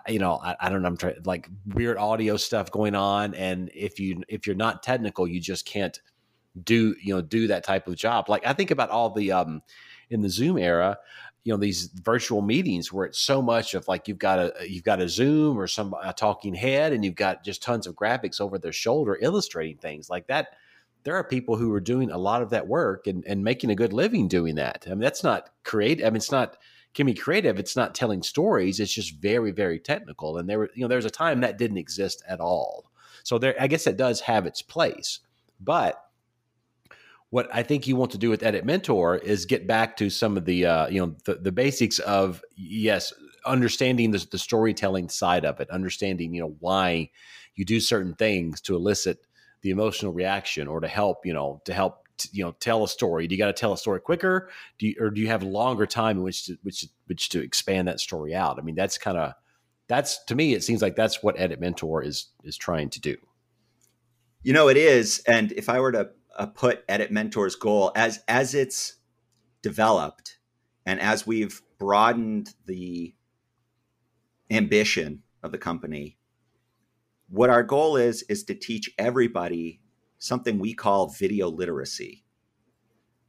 [0.08, 3.70] you know, I, I, don't know, I'm trying like weird audio stuff going on, and
[3.74, 6.00] if you if you're not technical, you just can't
[6.62, 8.28] do you know do that type of job.
[8.28, 9.62] Like i think about all the um
[10.10, 10.98] in the zoom era
[11.44, 14.84] you know these virtual meetings where it's so much of like you've got a you've
[14.84, 18.40] got a zoom or some a talking head and you've got just tons of graphics
[18.40, 20.56] over their shoulder illustrating things like that.
[21.02, 23.74] There are people who are doing a lot of that work and, and making a
[23.74, 24.84] good living doing that.
[24.86, 26.56] I mean that's not creative i mean it's not
[26.94, 30.70] can be creative it's not telling stories it's just very very technical and there were
[30.74, 32.90] you know there's a time that didn't exist at all.
[33.22, 35.20] So there i guess it does have its place
[35.60, 36.00] but
[37.34, 40.36] what I think you want to do with Edit Mentor is get back to some
[40.36, 43.12] of the uh, you know the, the basics of yes,
[43.44, 47.10] understanding the, the storytelling side of it, understanding you know why
[47.56, 49.26] you do certain things to elicit
[49.62, 52.88] the emotional reaction or to help you know to help t- you know tell a
[52.88, 53.26] story.
[53.26, 54.50] Do you got to tell a story quicker?
[54.78, 57.88] Do you, or do you have longer time in which to which which to expand
[57.88, 58.58] that story out?
[58.58, 59.32] I mean, that's kind of
[59.88, 63.16] that's to me it seems like that's what Edit Mentor is is trying to do.
[64.42, 68.22] You know, it is, and if I were to uh, put Edit Mentor's goal as
[68.28, 68.96] as it's
[69.62, 70.38] developed
[70.84, 73.14] and as we've broadened the
[74.50, 76.18] ambition of the company
[77.28, 79.80] what our goal is is to teach everybody
[80.24, 82.24] something we call video literacy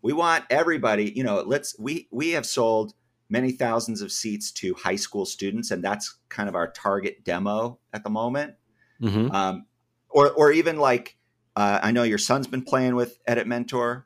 [0.01, 2.93] we want everybody you know let's we we have sold
[3.29, 7.79] many thousands of seats to high school students and that's kind of our target demo
[7.93, 8.53] at the moment
[9.01, 9.31] mm-hmm.
[9.31, 9.65] um,
[10.09, 11.17] or or even like
[11.55, 14.05] uh, I know your son's been playing with Edit Mentor.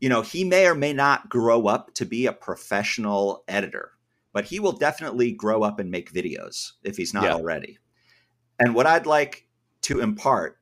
[0.00, 3.92] You know, he may or may not grow up to be a professional editor,
[4.32, 7.34] but he will definitely grow up and make videos if he's not yeah.
[7.34, 7.78] already.
[8.58, 9.48] And what I'd like
[9.82, 10.58] to impart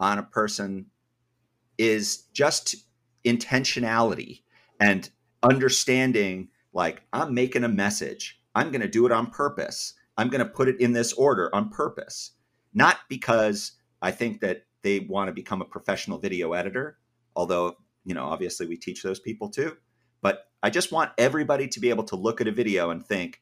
[0.00, 0.86] on a person
[1.76, 2.76] is just
[3.24, 4.42] intentionality
[4.80, 5.10] and
[5.42, 9.94] understanding like, I'm making a message, I'm going to do it on purpose.
[10.16, 12.32] I'm going to put it in this order on purpose,
[12.74, 13.72] not because
[14.02, 16.98] I think that they want to become a professional video editor,
[17.36, 19.76] although, you know, obviously we teach those people too.
[20.20, 23.40] But I just want everybody to be able to look at a video and think,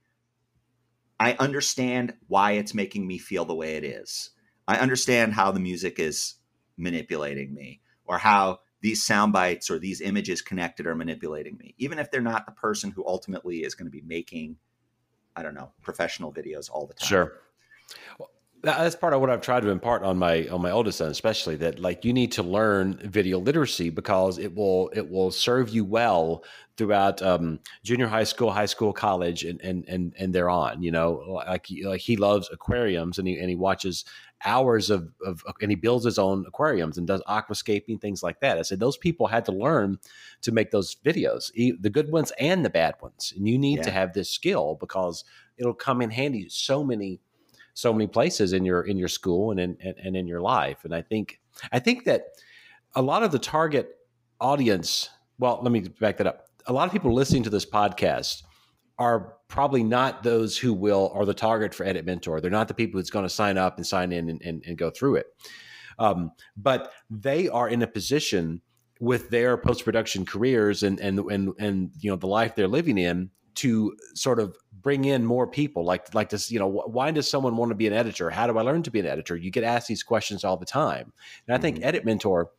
[1.18, 4.30] I understand why it's making me feel the way it is.
[4.68, 6.34] I understand how the music is
[6.77, 11.99] manipulating me or how these sound bites or these images connected are manipulating me, even
[11.99, 14.57] if they're not the person who ultimately is going to be making,
[15.35, 17.09] I don't know, professional videos all the time.
[17.09, 17.33] Sure
[18.66, 21.57] that's part of what I've tried to impart on my on my oldest son, especially
[21.57, 25.85] that like you need to learn video literacy because it will it will serve you
[25.85, 26.43] well
[26.77, 30.83] throughout um, junior high school, high school, college, and and and and they're on.
[30.83, 34.05] You know, like like he loves aquariums and he and he watches
[34.45, 38.41] hours of, of uh, and he builds his own aquariums and does aquascaping things like
[38.41, 38.59] that.
[38.59, 39.99] I said those people had to learn
[40.43, 43.84] to make those videos, the good ones and the bad ones, and you need yeah.
[43.84, 45.24] to have this skill because
[45.57, 47.20] it'll come in handy so many
[47.74, 50.84] so many places in your in your school and in and, and in your life.
[50.84, 51.41] And I think
[51.72, 52.24] I think that
[52.95, 53.97] a lot of the target
[54.41, 55.11] audience.
[55.39, 56.49] Well, let me back that up.
[56.66, 58.43] A lot of people listening to this podcast
[58.99, 62.40] are probably not those who will are the target for Edit Mentor.
[62.40, 64.78] They're not the people who's going to sign up and sign in and, and, and
[64.78, 65.26] go through it.
[65.99, 68.61] Um, but they are in a position
[69.01, 72.97] with their post production careers and and and and you know the life they're living
[72.99, 77.28] in to sort of bring in more people like like this you know why does
[77.28, 79.51] someone want to be an editor how do i learn to be an editor you
[79.51, 81.12] get asked these questions all the time
[81.47, 81.88] and i think mm-hmm.
[81.88, 82.51] edit mentor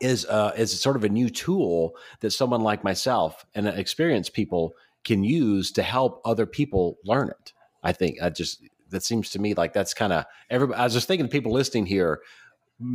[0.00, 4.72] is uh, is sort of a new tool that someone like myself and experienced people
[5.04, 9.38] can use to help other people learn it i think i just that seems to
[9.38, 12.20] me like that's kind of everybody i was just thinking people listening here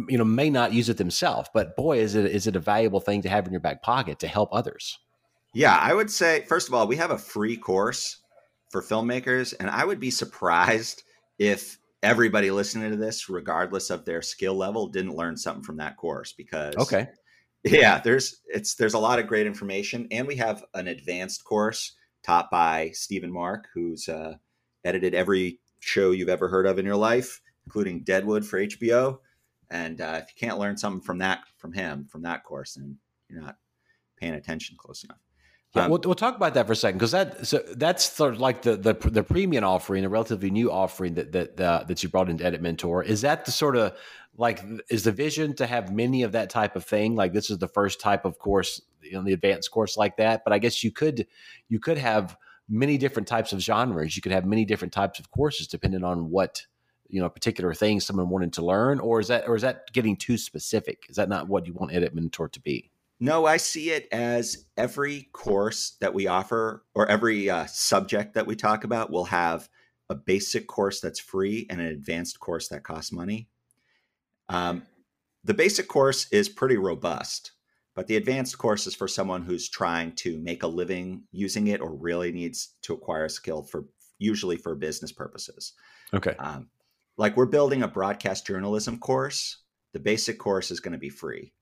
[0.07, 2.99] you know may not use it themselves but boy is it is it a valuable
[2.99, 4.99] thing to have in your back pocket to help others
[5.53, 8.17] yeah i would say first of all we have a free course
[8.75, 9.53] for filmmakers.
[9.57, 11.03] And I would be surprised
[11.39, 15.95] if everybody listening to this, regardless of their skill level, didn't learn something from that
[15.95, 17.07] course because okay.
[17.65, 21.93] Yeah, there's it's there's a lot of great information, and we have an advanced course
[22.23, 24.35] taught by Stephen Mark, who's uh,
[24.83, 29.17] edited every show you've ever heard of in your life, including Deadwood for HBO.
[29.71, 32.97] And uh, if you can't learn something from that from him from that course, then
[33.29, 33.57] you're not
[34.19, 35.17] paying attention close enough.
[35.75, 38.39] Um, we'll, we'll talk about that for a second because that so that's sort of
[38.39, 42.09] like the the the premium offering, a relatively new offering that that uh, that you
[42.09, 43.03] brought into Edit Mentor.
[43.03, 43.97] Is that the sort of
[44.37, 47.15] like is the vision to have many of that type of thing?
[47.15, 50.43] Like this is the first type of course, know, the advanced course like that.
[50.43, 51.27] But I guess you could
[51.67, 52.37] you could have
[52.69, 54.15] many different types of genres.
[54.15, 56.65] You could have many different types of courses depending on what
[57.09, 60.15] you know particular things someone wanted to learn, or is that or is that getting
[60.15, 61.05] too specific?
[61.09, 62.91] Is that not what you want Edit Mentor to be?
[63.19, 68.45] No, I see it as every course that we offer or every uh, subject that
[68.45, 69.69] we talk about will have
[70.09, 73.47] a basic course that's free and an advanced course that costs money.
[74.49, 74.83] Um,
[75.43, 77.53] the basic course is pretty robust,
[77.95, 81.81] but the advanced course is for someone who's trying to make a living using it
[81.81, 83.85] or really needs to acquire a skill for
[84.19, 85.73] usually for business purposes.
[86.13, 86.35] Okay.
[86.37, 86.69] Um,
[87.17, 89.59] like we're building a broadcast journalism course.
[89.93, 91.53] The basic course is going to be free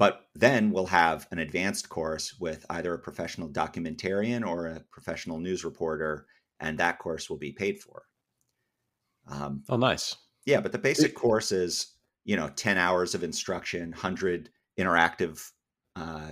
[0.00, 5.38] but then we'll have an advanced course with either a professional documentarian or a professional
[5.38, 6.26] news reporter,
[6.58, 8.04] and that course will be paid for.
[9.28, 10.16] Um, oh, nice.
[10.46, 14.48] Yeah, but the basic course is you know ten hours of instruction, hundred
[14.78, 15.46] interactive
[15.96, 16.30] uh,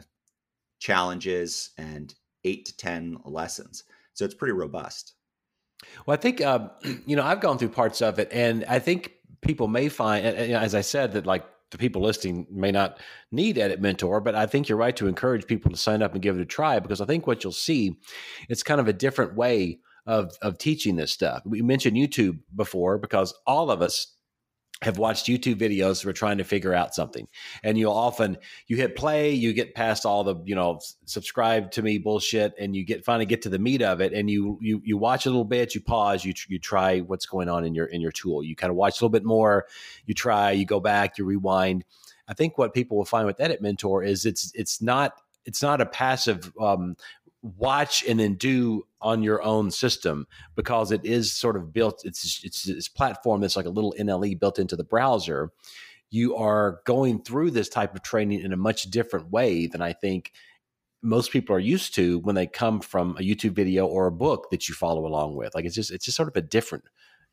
[0.79, 2.14] challenges, and
[2.45, 3.85] eight to ten lessons.
[4.14, 5.12] So it's pretty robust.
[6.07, 6.71] Well, I think uh,
[7.07, 9.12] you know I've gone through parts of it, and I think
[9.43, 12.99] people may find, as I said, that like the people listening may not
[13.31, 16.23] need Edit Mentor, but I think you're right to encourage people to sign up and
[16.23, 17.97] give it a try because I think what you'll see,
[18.49, 21.43] it's kind of a different way of of teaching this stuff.
[21.45, 24.18] We mentioned YouTube before because all of us
[24.83, 27.26] have watched YouTube videos we're trying to figure out something.
[27.62, 31.83] And you'll often you hit play, you get past all the, you know, subscribe to
[31.83, 34.81] me bullshit and you get finally get to the meat of it and you you
[34.85, 37.87] you watch a little bit, you pause, you you try what's going on in your
[37.87, 38.45] in your tool.
[38.45, 39.66] You kind of watch a little bit more,
[40.07, 41.85] you try, you go back, you rewind.
[42.29, 45.14] I think what people will find with Edit Mentor is it's it's not
[45.45, 46.95] it's not a passive um,
[47.43, 50.26] watch and then do on your own system
[50.57, 54.39] because it is sort of built it's it's this platform that's like a little NLE
[54.39, 55.51] built into the browser.
[56.11, 59.93] You are going through this type of training in a much different way than I
[59.93, 60.32] think
[61.01, 64.49] most people are used to when they come from a YouTube video or a book
[64.51, 65.55] that you follow along with.
[65.55, 66.84] Like it's just it's just sort of a different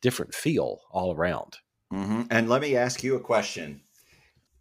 [0.02, 1.58] different feel all around.
[1.94, 2.24] Mm-hmm.
[2.32, 3.82] and let me ask you a question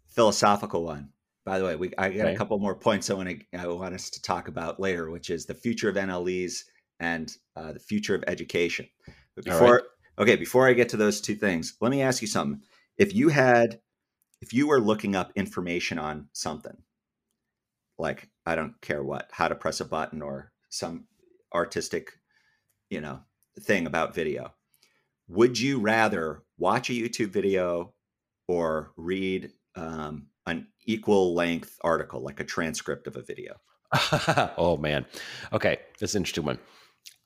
[0.07, 1.09] philosophical one
[1.45, 2.33] by the way, we I got okay.
[2.33, 5.29] a couple more points I want to I want us to talk about later, which
[5.29, 6.63] is the future of NLEs
[6.99, 8.87] and uh, the future of education.
[9.35, 9.83] But before right.
[10.19, 12.61] okay, before I get to those two things, let me ask you something.
[12.97, 13.79] If you had
[14.41, 16.77] if you were looking up information on something,
[17.97, 21.05] like I don't care what, how to press a button or some
[21.53, 22.11] artistic,
[22.89, 23.21] you know,
[23.59, 24.53] thing about video,
[25.27, 27.93] would you rather watch a YouTube video
[28.47, 33.55] or read um, an equal length article, like a transcript of a video?
[34.57, 35.05] oh man.
[35.53, 36.59] Okay, that's an interesting one.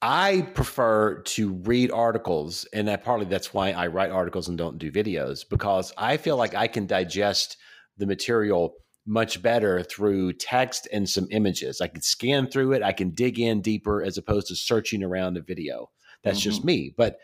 [0.02, 4.78] I prefer to read articles, and that partly that's why I write articles and don't
[4.78, 7.58] do videos because I feel like I can digest
[7.98, 11.82] the material much better through text and some images.
[11.82, 15.36] I can scan through it, I can dig in deeper as opposed to searching around
[15.36, 15.90] a video.
[16.24, 16.50] That's mm-hmm.
[16.50, 16.94] just me.
[16.96, 17.18] But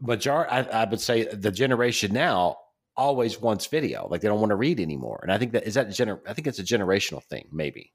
[0.00, 2.56] majority, I, I would say the generation now
[3.00, 4.06] always wants video.
[4.10, 5.20] Like they don't want to read anymore.
[5.22, 7.94] And I think that is that gener- I think it's a generational thing, maybe.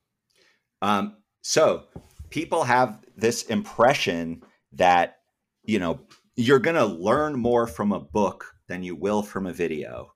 [0.82, 1.84] Um, so
[2.32, 4.42] people have this impression
[4.74, 5.18] that
[5.64, 6.02] you know
[6.36, 10.12] you're going to learn more from a book than you will from a video.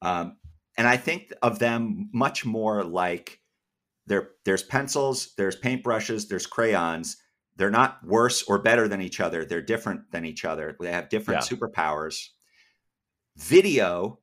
[0.00, 0.36] Um,
[0.76, 3.40] and I think of them much more like
[4.06, 4.30] there.
[4.44, 7.16] There's pencils, there's paintbrushes, there's crayons.
[7.56, 9.44] They're not worse or better than each other.
[9.44, 10.76] They're different than each other.
[10.78, 11.56] They have different yeah.
[11.56, 12.28] superpowers.
[13.38, 14.18] Video,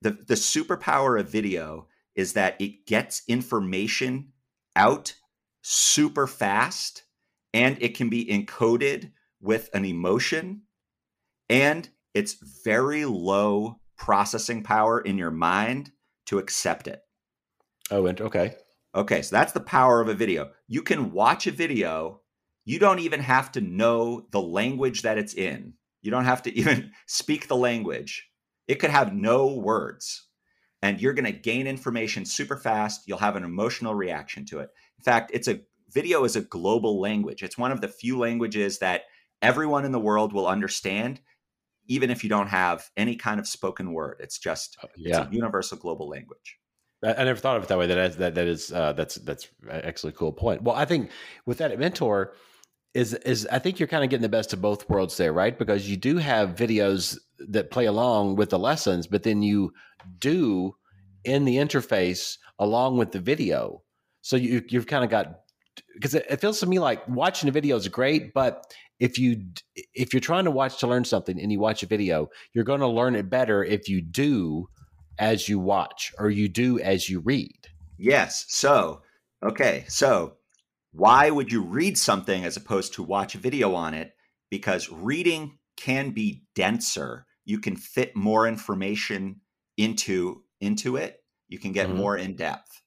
[0.00, 1.86] the the superpower of video
[2.16, 4.32] is that it gets information
[4.74, 5.14] out
[5.62, 7.04] super fast
[7.54, 10.62] and it can be encoded with an emotion
[11.48, 15.92] and it's very low processing power in your mind
[16.26, 17.00] to accept it.
[17.92, 18.56] Oh, and okay.
[18.92, 20.50] Okay, so that's the power of a video.
[20.66, 22.22] You can watch a video,
[22.64, 25.74] you don't even have to know the language that it's in.
[26.02, 28.28] You don't have to even speak the language.
[28.68, 30.26] It could have no words.
[30.82, 33.02] And you're going to gain information super fast.
[33.06, 34.70] You'll have an emotional reaction to it.
[34.98, 35.60] In fact, it's a
[35.90, 37.42] video is a global language.
[37.42, 39.02] It's one of the few languages that
[39.40, 41.20] everyone in the world will understand
[41.88, 44.16] even if you don't have any kind of spoken word.
[44.20, 45.22] It's just yeah.
[45.22, 46.58] it's a universal global language.
[47.04, 47.88] I, never thought of it that way.
[47.88, 50.62] That is, that that is uh, that's that's actually a cool point.
[50.62, 51.10] Well, I think
[51.46, 52.34] with Edit Mentor
[52.94, 55.58] is is I think you're kind of getting the best of both worlds there, right?
[55.58, 59.72] Because you do have videos that play along with the lessons, but then you
[60.18, 60.74] do
[61.24, 63.82] in the interface along with the video.
[64.20, 65.40] So you you've kind of got
[65.94, 69.44] because it, it, feels to me like watching a video is great, but if you
[69.94, 72.80] if you're trying to watch to learn something and you watch a video, you're going
[72.80, 74.68] to learn it better if you do
[75.18, 77.68] as you watch or you do as you read.
[77.98, 78.44] Yes.
[78.48, 79.02] So,
[79.44, 79.84] okay.
[79.88, 80.34] So,
[80.92, 84.12] why would you read something as opposed to watch a video on it?
[84.50, 87.26] Because reading can be denser.
[87.44, 89.40] You can fit more information
[89.76, 91.22] into into it.
[91.48, 91.98] You can get mm-hmm.
[91.98, 92.82] more in depth.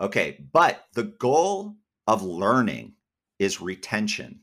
[0.00, 2.94] Okay, but the goal of learning
[3.38, 4.40] is retention.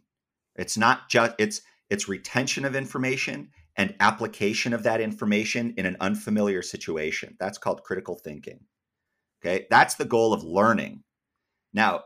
[0.56, 5.98] It's not just it's it's retention of information and application of that information in an
[6.00, 7.36] unfamiliar situation.
[7.40, 8.60] That's called critical thinking.
[9.42, 9.66] Okay?
[9.70, 11.04] That's the goal of learning.
[11.74, 12.04] Now,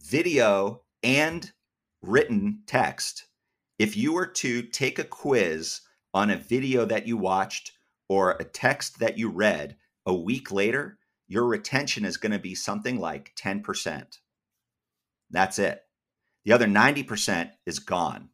[0.00, 1.50] video and
[2.02, 3.26] written text,
[3.78, 5.80] if you were to take a quiz
[6.14, 7.72] on a video that you watched
[8.08, 12.54] or a text that you read a week later, your retention is going to be
[12.54, 14.18] something like 10%.
[15.30, 15.82] That's it.
[16.44, 18.30] The other 90% is gone.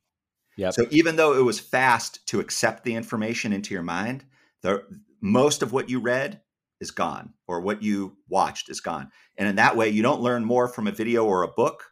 [0.56, 0.74] Yep.
[0.74, 4.24] So even though it was fast to accept the information into your mind,
[4.62, 4.84] the
[5.20, 6.40] most of what you read
[6.80, 9.10] is gone or what you watched is gone.
[9.36, 11.90] And in that way you don't learn more from a video or a book.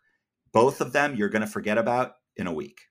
[0.53, 2.83] Both of them you're going to forget about in a week.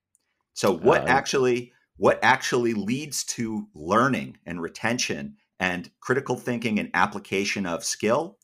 [0.53, 1.71] So what uh, actually
[2.01, 8.39] what actually leads to learning and retention and critical thinking and application of skill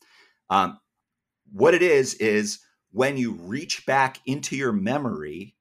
[0.52, 0.78] um,
[1.52, 2.60] what it is is
[2.92, 5.56] when you reach back into your memory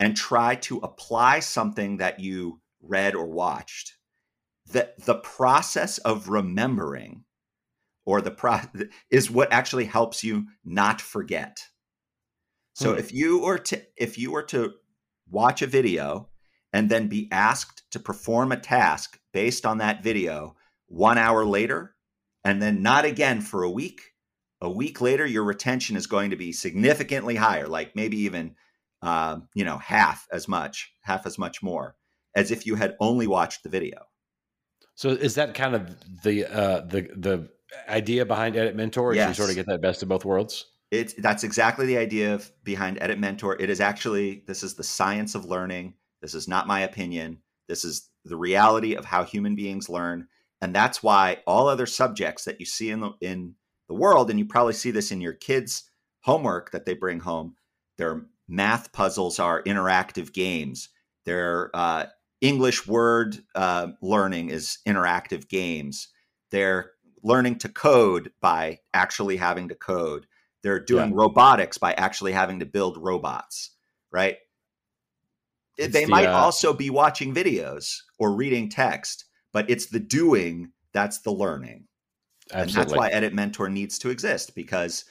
[0.00, 3.96] and try to apply something that you read or watched
[4.72, 7.22] that the process of remembering
[8.06, 8.60] or the pro
[9.10, 11.58] is what actually helps you not forget
[12.72, 12.98] so hmm.
[12.98, 14.72] if you were to if you were to
[15.28, 16.30] watch a video
[16.72, 20.56] and then be asked to perform a task based on that video
[20.88, 21.94] 1 hour later
[22.44, 24.00] and then not again for a week.
[24.60, 28.54] A week later your retention is going to be significantly higher like maybe even
[29.02, 31.96] uh, you know half as much half as much more
[32.34, 33.98] as if you had only watched the video.
[34.94, 37.48] So is that kind of the uh, the the
[37.88, 39.14] idea behind edit mentor?
[39.14, 39.28] Yes.
[39.28, 40.66] you sort of get that best of both worlds?
[40.90, 43.56] It's that's exactly the idea of behind edit mentor.
[43.60, 47.84] It is actually this is the science of learning this is not my opinion this
[47.84, 50.26] is the reality of how human beings learn
[50.62, 53.56] and that's why all other subjects that you see in the in
[53.88, 57.56] the world, and you probably see this in your kids' homework that they bring home.
[57.98, 60.88] Their math puzzles are interactive games.
[61.26, 62.06] Their uh,
[62.40, 66.08] English word uh, learning is interactive games.
[66.50, 66.92] They're
[67.22, 70.26] learning to code by actually having to code.
[70.62, 71.16] They're doing yeah.
[71.16, 73.72] robotics by actually having to build robots,
[74.10, 74.38] right?
[75.82, 76.38] It's they the, might uh...
[76.38, 81.84] also be watching videos or reading text, but it's the doing that's the learning.
[82.52, 82.60] Absolutely.
[82.60, 85.04] And that's why Edit Mentor needs to exist because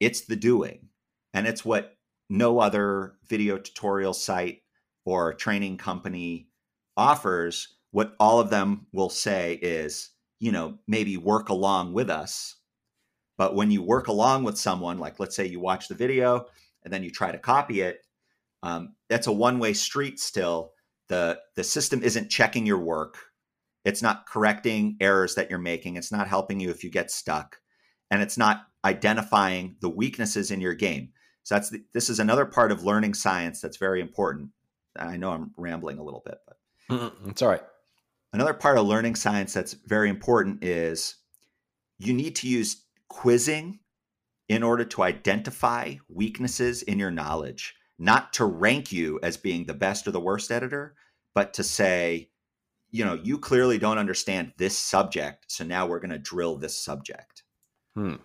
[0.00, 0.88] it's the doing
[1.32, 1.96] and it's what
[2.28, 4.62] no other video tutorial site
[5.04, 6.48] or training company
[6.96, 10.10] offers, what all of them will say is,
[10.40, 12.56] you know, maybe work along with us.
[13.38, 16.46] But when you work along with someone, like let's say you watch the video
[16.84, 18.00] and then you try to copy it,
[18.62, 20.72] um, that's a one way street still.
[21.08, 23.18] The, the system isn't checking your work.
[23.84, 25.96] It's not correcting errors that you're making.
[25.96, 27.58] It's not helping you if you get stuck.
[28.10, 31.10] And it's not identifying the weaknesses in your game.
[31.44, 34.50] So that's the, this is another part of learning science that's very important.
[34.96, 36.56] I know I'm rambling a little bit, but
[36.90, 37.62] Mm-mm, it's all right.
[38.32, 41.16] Another part of learning science that's very important is
[41.98, 43.80] you need to use quizzing
[44.48, 49.74] in order to identify weaknesses in your knowledge, not to rank you as being the
[49.74, 50.94] best or the worst editor,
[51.34, 52.30] but to say,
[52.90, 56.78] you know, you clearly don't understand this subject, so now we're going to drill this
[56.78, 57.42] subject.
[57.94, 58.16] Hmm.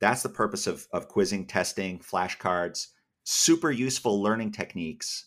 [0.00, 2.88] That's the purpose of, of quizzing, testing, flashcards,
[3.24, 5.26] super useful learning techniques.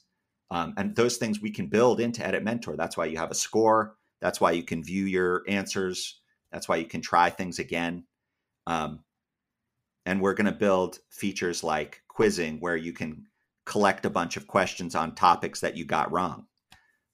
[0.51, 2.75] Um, and those things we can build into Edit Mentor.
[2.75, 3.95] That's why you have a score.
[4.21, 6.19] That's why you can view your answers.
[6.51, 8.05] That's why you can try things again.
[8.65, 9.03] Um,
[10.05, 13.25] and we're going to build features like quizzing where you can
[13.69, 16.47] collect a bunch of questions on topics that you got wrong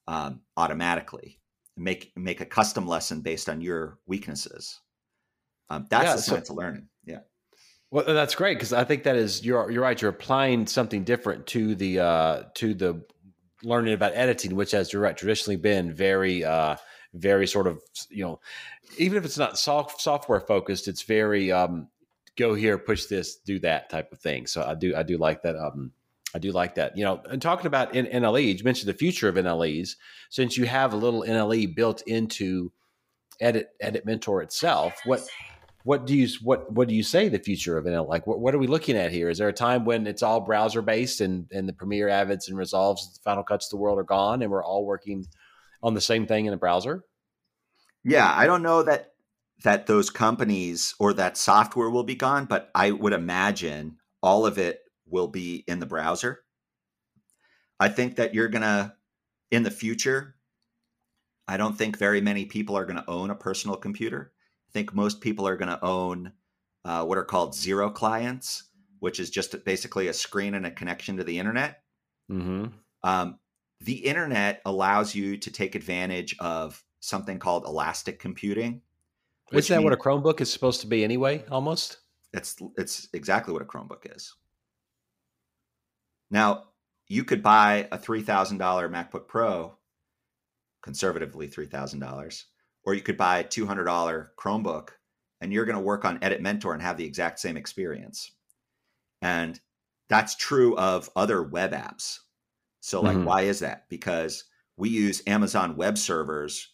[0.07, 1.37] um, automatically.
[1.75, 4.79] Make make a custom lesson based on your weaknesses.
[5.69, 6.87] Um, that's Yeah, the so- science of learning.
[7.03, 7.19] Yeah.
[7.91, 10.01] Well, that's great because I think that is you're you're right.
[10.01, 13.03] You're applying something different to the uh, to the
[13.63, 16.77] learning about editing, which has direct traditionally been very uh,
[17.13, 18.39] very sort of you know
[18.97, 21.89] even if it's not soft, software focused, it's very um,
[22.37, 24.47] go here, push this, do that type of thing.
[24.47, 25.57] So I do I do like that.
[25.57, 25.91] Um,
[26.35, 26.97] I do like that.
[26.97, 29.95] You know, and talking about N- NLE, you mentioned the future of NLEs.
[30.29, 32.73] Since you have a little NLE built into
[33.39, 35.25] Edit Edit Mentor itself, what
[35.85, 38.09] what do you what what do you say the future of NLE?
[38.09, 39.29] like what, what are we looking at here?
[39.29, 42.57] Is there a time when it's all browser based and and the Premiere Avids and
[42.57, 45.25] Resolves, Final Cuts of the world are gone, and we're all working
[45.81, 47.05] on the same thing in a browser?
[48.03, 49.13] Yeah, I don't know that
[49.63, 54.57] that those companies or that software will be gone, but I would imagine all of
[54.57, 56.43] it will be in the browser.
[57.79, 58.95] I think that you're gonna
[59.51, 60.35] in the future.
[61.47, 64.33] I don't think very many people are going to own a personal computer.
[64.67, 66.33] I think most people are going to own
[66.83, 68.63] uh, what are called zero clients,
[68.99, 71.83] which is just basically a screen and a connection to the internet.
[72.31, 72.65] Mm-hmm.
[73.03, 73.39] Um,
[73.81, 78.81] the internet allows you to take advantage of something called elastic computing.
[79.51, 81.45] Isn't that what a Chromebook is supposed to be anyway?
[81.51, 81.99] Almost.
[82.33, 84.33] It's it's exactly what a Chromebook is.
[86.29, 86.71] Now,
[87.07, 89.77] you could buy a three thousand dollar MacBook Pro,
[90.81, 92.45] conservatively three thousand dollars,
[92.83, 94.89] or you could buy a two hundred dollar Chromebook,
[95.41, 98.31] and you're going to work on Edit Mentor and have the exact same experience.
[99.21, 99.59] And
[100.09, 102.19] that's true of other web apps.
[102.81, 103.23] So, like, Mhm.
[103.23, 103.89] why is that?
[103.89, 104.45] Because
[104.77, 106.73] we use Amazon web servers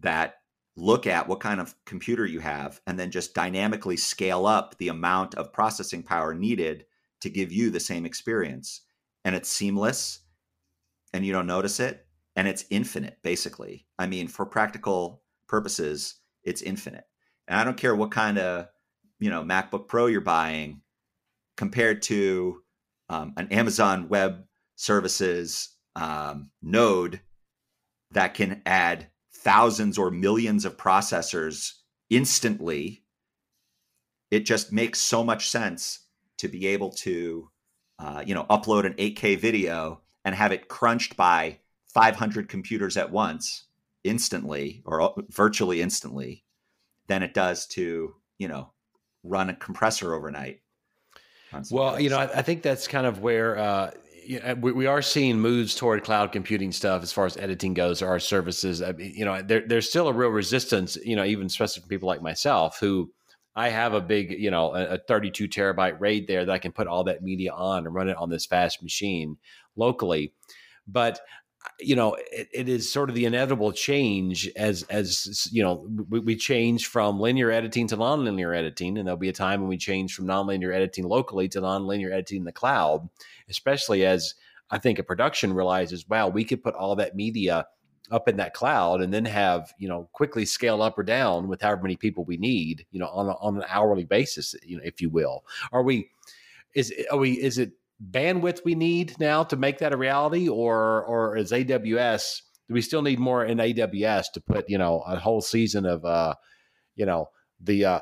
[0.00, 0.42] that
[0.76, 4.88] look at what kind of computer you have and then just dynamically scale up the
[4.88, 6.86] amount of processing power needed
[7.20, 8.82] to give you the same experience.
[9.24, 10.20] And it's seamless
[11.12, 12.06] and you don't notice it.
[12.36, 13.86] And it's infinite, basically.
[13.98, 16.14] I mean, for practical purposes,
[16.44, 17.04] it's infinite.
[17.48, 18.68] And I don't care what kind of,
[19.18, 20.80] you know, MacBook Pro you're buying
[21.56, 22.62] compared to
[23.08, 24.44] um, an Amazon Web
[24.76, 27.20] Services um, node
[28.12, 31.72] that can add thousands or millions of processors
[32.08, 33.04] instantly.
[34.30, 36.06] It just makes so much sense
[36.40, 37.50] to be able to,
[37.98, 41.58] uh, you know, upload an 8K video and have it crunched by
[41.94, 43.64] 500 computers at once
[44.04, 46.44] instantly or virtually instantly
[47.06, 48.72] than it does to, you know,
[49.22, 50.60] run a compressor overnight.
[51.70, 52.18] Well, you know.
[52.18, 53.90] I, I think that's kind of where uh,
[54.24, 57.74] you know, we, we are seeing moves toward cloud computing stuff as far as editing
[57.74, 58.00] goes.
[58.02, 60.96] Or our services, I mean, you know, there, there's still a real resistance.
[61.04, 63.12] You know, even especially from people like myself who
[63.54, 66.72] I have a big, you know, a, a 32 terabyte RAID there that I can
[66.72, 69.38] put all that media on and run it on this fast machine
[69.76, 70.34] locally.
[70.86, 71.20] But
[71.78, 76.20] you know, it, it is sort of the inevitable change as as you know we,
[76.20, 79.76] we change from linear editing to nonlinear editing, and there'll be a time when we
[79.76, 83.08] change from nonlinear editing locally to nonlinear editing in the cloud.
[83.48, 84.34] Especially as
[84.70, 87.66] I think a production realizes, wow, we could put all that media
[88.10, 91.62] up in that cloud and then have you know quickly scale up or down with
[91.62, 94.82] however many people we need, you know, on a, on an hourly basis, you know,
[94.84, 95.44] if you will.
[95.72, 96.10] Are we?
[96.74, 97.32] Is are we?
[97.32, 97.72] Is it
[98.10, 102.42] bandwidth we need now to make that a reality, or or is AWS?
[102.68, 106.04] Do we still need more in AWS to put you know a whole season of
[106.04, 106.34] uh,
[106.96, 107.30] you know
[107.60, 108.00] the uh,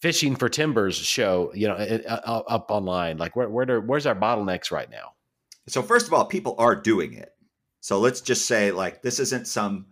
[0.00, 3.18] fishing for timbers show, you know, up online?
[3.18, 5.12] Like, where, where do, where's our bottlenecks right now?
[5.68, 7.30] So first of all, people are doing it.
[7.80, 9.86] So let's just say like this isn't some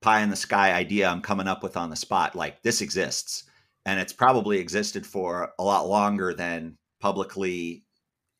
[0.00, 2.36] pie in the sky idea I'm coming up with on the spot.
[2.36, 3.44] Like this exists,
[3.84, 7.84] and it's probably existed for a lot longer than publicly,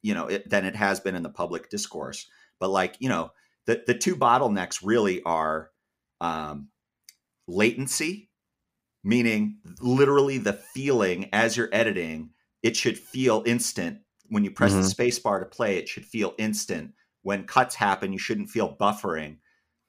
[0.03, 2.29] you know, it, than it has been in the public discourse.
[2.61, 3.31] But like you know,
[3.67, 5.71] the the two bottlenecks really are
[6.21, 6.69] um,
[7.49, 8.31] latency,
[9.03, 12.31] meaning literally the feeling as you're editing,
[12.63, 14.83] it should feel instant when you press mm-hmm.
[14.83, 15.79] the space bar to play.
[15.79, 16.93] It should feel instant.
[17.25, 19.39] When cuts happen, you shouldn't feel buffering.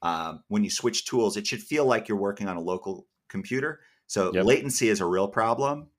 [0.01, 3.81] Um, when you switch tools, it should feel like you're working on a local computer.
[4.07, 4.45] So yep.
[4.45, 5.89] latency is a real problem.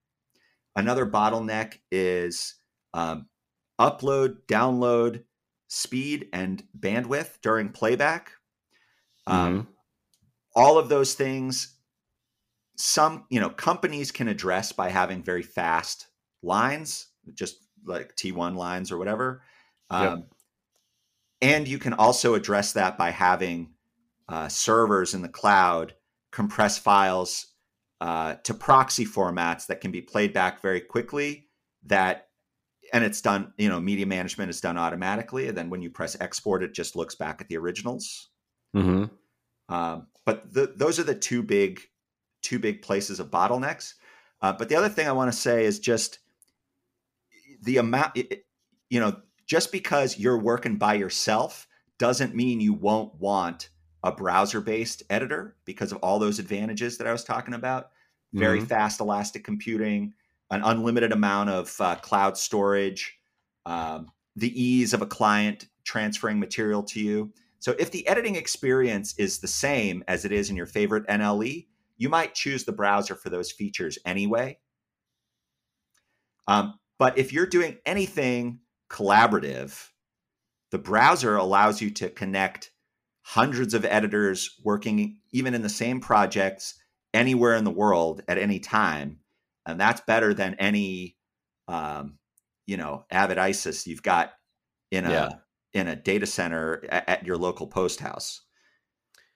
[0.75, 2.55] Another bottleneck is
[2.95, 3.27] um,
[3.79, 5.25] upload, download
[5.69, 8.33] speed, and bandwidth during playback.
[9.27, 9.71] Um, mm-hmm.
[10.55, 11.77] All of those things,
[12.77, 16.07] some you know companies can address by having very fast
[16.43, 19.43] lines, just like T1 lines or whatever.
[19.91, 20.27] Um, yep.
[21.41, 23.71] And you can also address that by having
[24.29, 25.95] uh, servers in the cloud
[26.33, 27.47] compress files
[28.01, 31.47] uh, to proxy formats that can be played back very quickly.
[31.85, 32.29] That
[32.93, 33.53] and it's done.
[33.59, 36.97] You know, media management is done automatically, and then when you press export, it just
[36.97, 38.29] looks back at the originals.
[38.75, 39.75] Mm-hmm.
[39.75, 41.81] Um, but the, those are the two big
[42.43, 43.95] two big places of bottlenecks.
[44.41, 46.19] Uh, but the other thing I want to say is just
[47.63, 48.17] the amount.
[48.89, 49.17] You know,
[49.47, 51.67] just because you're working by yourself
[51.99, 53.71] doesn't mean you won't want
[54.03, 57.91] a browser based editor because of all those advantages that I was talking about.
[58.33, 58.67] Very mm-hmm.
[58.67, 60.13] fast elastic computing,
[60.51, 63.19] an unlimited amount of uh, cloud storage,
[63.65, 67.33] um, the ease of a client transferring material to you.
[67.59, 71.67] So if the editing experience is the same as it is in your favorite NLE,
[71.97, 74.59] you might choose the browser for those features anyway.
[76.47, 79.89] Um, but if you're doing anything collaborative,
[80.71, 82.71] the browser allows you to connect
[83.23, 86.75] hundreds of editors working even in the same projects
[87.13, 89.19] anywhere in the world at any time
[89.67, 91.17] and that's better than any
[91.69, 92.19] um,
[92.67, 94.33] you know avid isis you've got
[94.91, 95.31] in a yeah.
[95.73, 98.43] in a data center at, at your local post house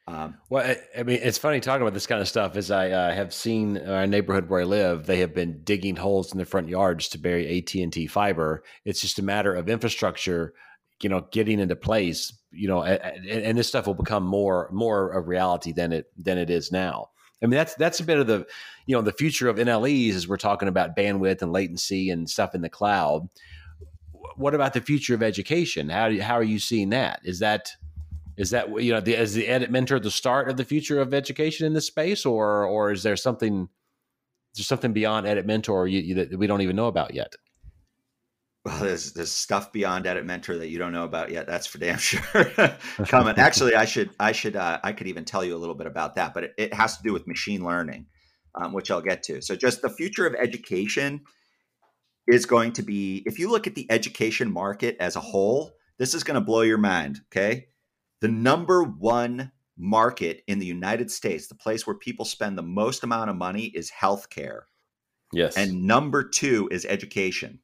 [0.06, 2.56] um, well, I, mean, it's funny talking about this kind of stuff.
[2.56, 6.32] As I uh, have seen our neighborhood where I live, they have been digging holes
[6.32, 8.64] in their front yards to bury AT and T fiber.
[8.84, 10.54] It's just a matter of infrastructure
[11.02, 15.12] you know getting into place you know and, and, this stuff will become more more
[15.12, 17.08] a reality than it than it is now
[17.42, 18.46] i mean that's that's a bit of the
[18.86, 22.54] you know the future of nles as we're talking about bandwidth and latency and stuff
[22.54, 23.28] in the cloud
[24.36, 27.72] what about the future of education how do, how are you seeing that is that
[28.40, 31.12] is that you know the, is the edit mentor the start of the future of
[31.12, 33.68] education in this space or or is there something
[34.52, 37.36] is there something beyond edit mentor you, you, that we don't even know about yet
[38.64, 41.46] well, there's there's stuff beyond Edit Mentor that you don't know about yet.
[41.46, 42.22] That's for damn sure.
[43.06, 43.34] Coming.
[43.38, 46.16] Actually, I should I should uh, I could even tell you a little bit about
[46.16, 48.06] that, but it, it has to do with machine learning,
[48.54, 49.40] um, which I'll get to.
[49.40, 51.22] So, just the future of education
[52.26, 53.22] is going to be.
[53.24, 56.60] If you look at the education market as a whole, this is going to blow
[56.60, 57.20] your mind.
[57.28, 57.68] Okay,
[58.20, 63.02] the number one market in the United States, the place where people spend the most
[63.02, 64.62] amount of money, is healthcare.
[65.32, 67.60] Yes, and number two is education.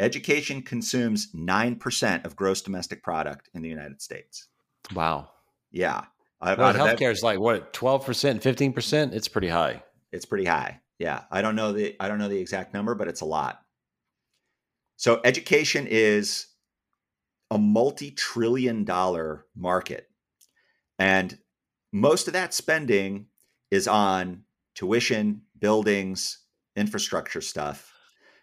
[0.00, 4.48] Education consumes 9% of gross domestic product in the United States.
[4.94, 5.28] Wow.
[5.70, 6.06] Yeah.
[6.40, 9.12] Well, healthcare is like what, 12%, 15%?
[9.12, 9.82] It's pretty high.
[10.10, 10.80] It's pretty high.
[10.98, 11.24] Yeah.
[11.30, 13.60] I don't know the I don't know the exact number, but it's a lot.
[14.96, 16.46] So education is
[17.50, 20.08] a multi-trillion dollar market.
[20.98, 21.38] And
[21.92, 23.26] most of that spending
[23.70, 24.44] is on
[24.74, 26.38] tuition, buildings,
[26.76, 27.92] infrastructure stuff.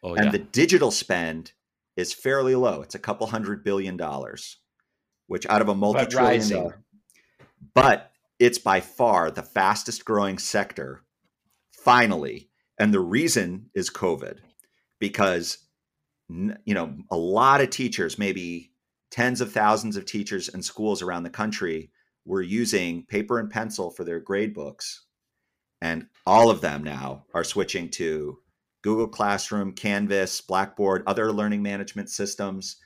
[0.03, 1.53] Oh, and the digital spend
[1.95, 2.81] is fairly low.
[2.81, 4.57] It's a couple hundred billion dollars,
[5.27, 6.83] which out of a multi-trillion dollar,
[7.73, 11.01] but it's by far the fastest growing sector.
[11.71, 14.39] Finally, and the reason is COVID,
[14.99, 15.57] because
[16.29, 18.71] you know a lot of teachers, maybe
[19.11, 21.91] tens of thousands of teachers and schools around the country,
[22.25, 25.05] were using paper and pencil for their grade books,
[25.81, 28.37] and all of them now are switching to
[28.83, 32.77] Google Classroom, Canvas, Blackboard, other learning management systems,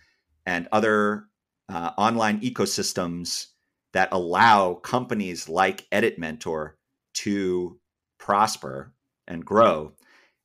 [0.45, 1.25] and other
[1.69, 3.47] uh, online ecosystems
[3.93, 6.77] that allow companies like Edit Mentor
[7.13, 7.79] to
[8.17, 8.93] prosper
[9.27, 9.93] and grow.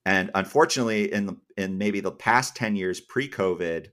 [0.05, 3.89] And unfortunately, in the, in maybe the past 10 years pre-COVID,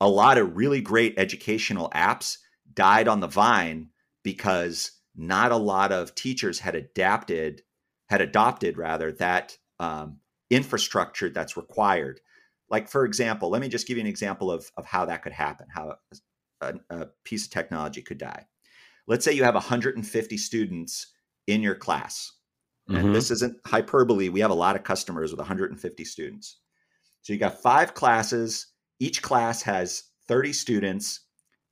[0.00, 2.38] a lot of really great educational apps
[2.72, 3.90] died on the vine
[4.22, 7.62] because not a lot of teachers had adapted,
[8.08, 10.18] had adopted rather that um,
[10.50, 12.20] infrastructure that's required.
[12.68, 15.32] Like, for example, let me just give you an example of, of how that could
[15.32, 15.96] happen, how
[16.60, 18.46] a, a piece of technology could die.
[19.06, 21.12] Let's say you have 150 students
[21.46, 22.32] in your class.
[22.88, 23.12] And mm-hmm.
[23.12, 24.28] this isn't hyperbole.
[24.28, 26.58] We have a lot of customers with 150 students.
[27.22, 28.66] So you got five classes.
[29.00, 31.20] Each class has 30 students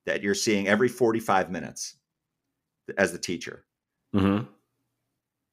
[0.07, 1.97] that you're seeing every 45 minutes
[2.97, 3.65] as the teacher.
[4.15, 4.47] Mm-hmm.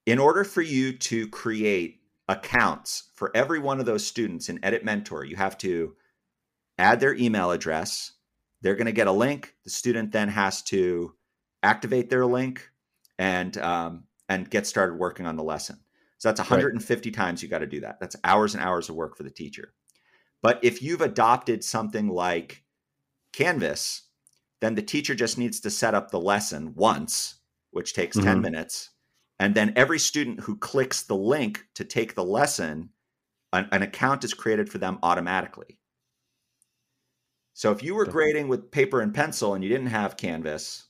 [0.06, 4.84] In order for you to create accounts for every one of those students in Edit
[4.86, 5.96] Mentor, you have to
[6.78, 8.14] add their email address.
[8.62, 9.54] They're going to get a link.
[9.66, 11.14] The student then has to
[11.62, 12.70] activate their link
[13.20, 15.80] and um, and get started working on the lesson.
[16.18, 17.16] So that's 150 right.
[17.16, 18.00] times you got to do that.
[18.00, 19.74] That's hours and hours of work for the teacher.
[20.46, 22.64] But if you've adopted something like
[23.34, 24.04] Canvas,
[24.62, 27.38] then the teacher just needs to set up the lesson once,
[27.72, 28.28] which takes mm-hmm.
[28.28, 28.92] 10 minutes.
[29.40, 32.92] And then every student who clicks the link to take the lesson,
[33.54, 35.80] an, an account is created for them automatically.
[37.56, 40.90] So if you were grading with paper and pencil and you didn't have Canvas,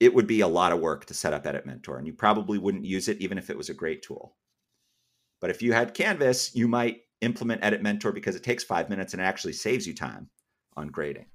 [0.00, 2.58] it would be a lot of work to set up Edit Mentor, and you probably
[2.58, 4.34] wouldn't use it even if it was a great tool.
[5.40, 9.12] But if you had Canvas, you might implement Edit Mentor because it takes five minutes
[9.12, 10.28] and it actually saves you time
[10.76, 11.26] on grading.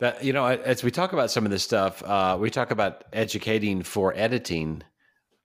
[0.00, 3.04] That you know, as we talk about some of this stuff, uh, we talk about
[3.12, 4.82] educating for editing.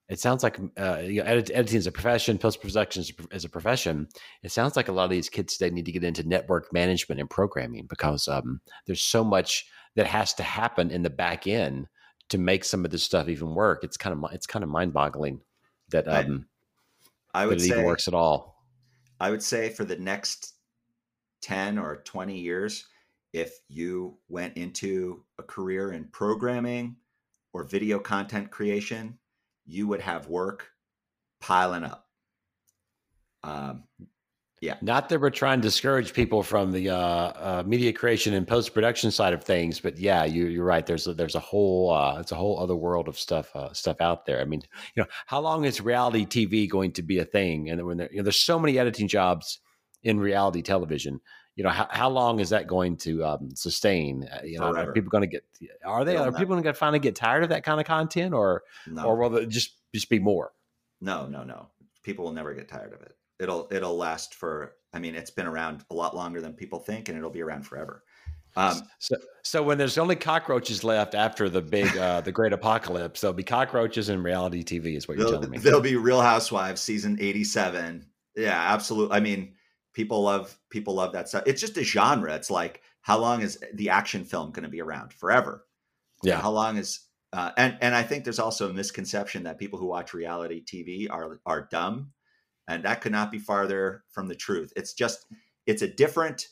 [0.10, 3.50] It sounds like uh, you know, edit, editing is a profession, post production is a
[3.50, 4.08] profession.
[4.42, 7.22] It sounds like a lot of these kids today need to get into network management
[7.22, 11.88] and programming because um, there's so much that has to happen in the back end
[12.30, 13.84] to make some of this stuff even work.
[13.84, 15.42] It's kind of it's kind of mind boggling
[15.90, 16.48] that um,
[17.34, 18.57] I, I would that it say, even works at all.
[19.20, 20.53] I would say for the next
[21.41, 22.88] ten or twenty years
[23.34, 26.95] if you went into a career in programming
[27.53, 29.20] or video content creation,
[29.65, 30.70] you would have work
[31.39, 32.07] piling up.
[33.43, 33.84] Um,
[34.62, 34.76] yeah.
[34.82, 38.74] Not that we're trying to discourage people from the uh, uh, media creation and post
[38.74, 40.86] production side of things, but yeah, you, are right.
[40.86, 44.01] There's a, there's a whole uh, it's a whole other world of stuff uh, stuff
[44.01, 44.41] out there.
[44.41, 44.64] I mean,
[44.95, 47.70] you know, how long is reality TV going to be a thing?
[47.70, 49.60] And when there, you know, there's so many editing jobs
[50.03, 51.20] in reality television
[51.58, 54.91] you know how, how long is that going to um, sustain uh, you know Forever.
[54.91, 55.43] are people going to get
[55.84, 58.64] are they are people going to finally get tired of that kind of content or
[58.86, 59.03] no.
[59.03, 60.51] or will it just just be more
[61.01, 61.68] no no no
[62.03, 65.48] people will never get tired of it it'll it'll last for i mean it's been
[65.48, 68.04] around a lot longer than people think and it'll be around forever
[68.58, 73.22] um, so, so when there's only cockroaches left after the big, uh, the great apocalypse,
[73.22, 74.98] there'll be cockroaches in reality TV.
[74.98, 75.60] Is what you're telling me?
[75.60, 78.04] There'll be Real Housewives season 87.
[78.36, 79.16] Yeah, absolutely.
[79.16, 79.54] I mean,
[79.94, 81.44] people love people love that stuff.
[81.46, 82.34] It's just a genre.
[82.34, 85.14] It's like how long is the action film going to be around?
[85.14, 85.66] Forever.
[86.24, 86.42] Yeah.
[86.42, 87.02] how long is
[87.34, 91.08] uh, and and I think there's also a misconception that people who watch reality TV
[91.12, 92.12] are are dumb,
[92.68, 94.74] and that could not be farther from the truth.
[94.76, 95.26] It's just
[95.65, 96.47] it's a different.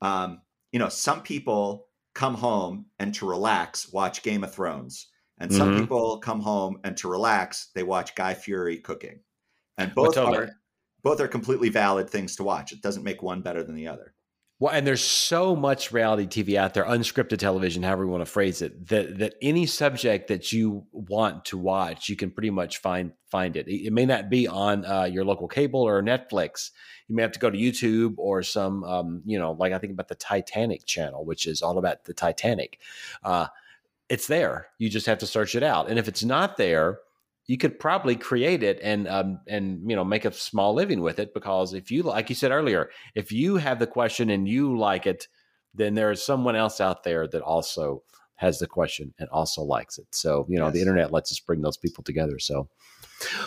[0.00, 0.42] Um,
[0.72, 5.70] you know, some people come home and to relax watch Game of Thrones, and some
[5.70, 5.80] mm-hmm.
[5.80, 9.20] people come home and to relax they watch Guy Fieri cooking,
[9.78, 10.50] and both are
[11.02, 12.72] both are completely valid things to watch.
[12.72, 14.11] It doesn't make one better than the other.
[14.62, 18.30] Well, and there's so much reality TV out there, unscripted television, however you want to
[18.30, 22.78] phrase it, that that any subject that you want to watch, you can pretty much
[22.78, 23.66] find find it.
[23.66, 26.70] It may not be on uh, your local cable or Netflix.
[27.08, 29.94] You may have to go to YouTube or some, um, you know, like I think
[29.94, 32.78] about the Titanic channel, which is all about the Titanic.
[33.24, 33.48] Uh,
[34.08, 34.68] it's there.
[34.78, 35.90] You just have to search it out.
[35.90, 37.00] And if it's not there,
[37.46, 41.18] you could probably create it and um, and you know make a small living with
[41.18, 44.78] it because if you like you said earlier if you have the question and you
[44.78, 45.28] like it
[45.74, 48.02] then there is someone else out there that also
[48.42, 50.06] has the question and also likes it.
[50.10, 50.74] So you know yes.
[50.74, 52.38] the internet lets us bring those people together.
[52.38, 52.68] So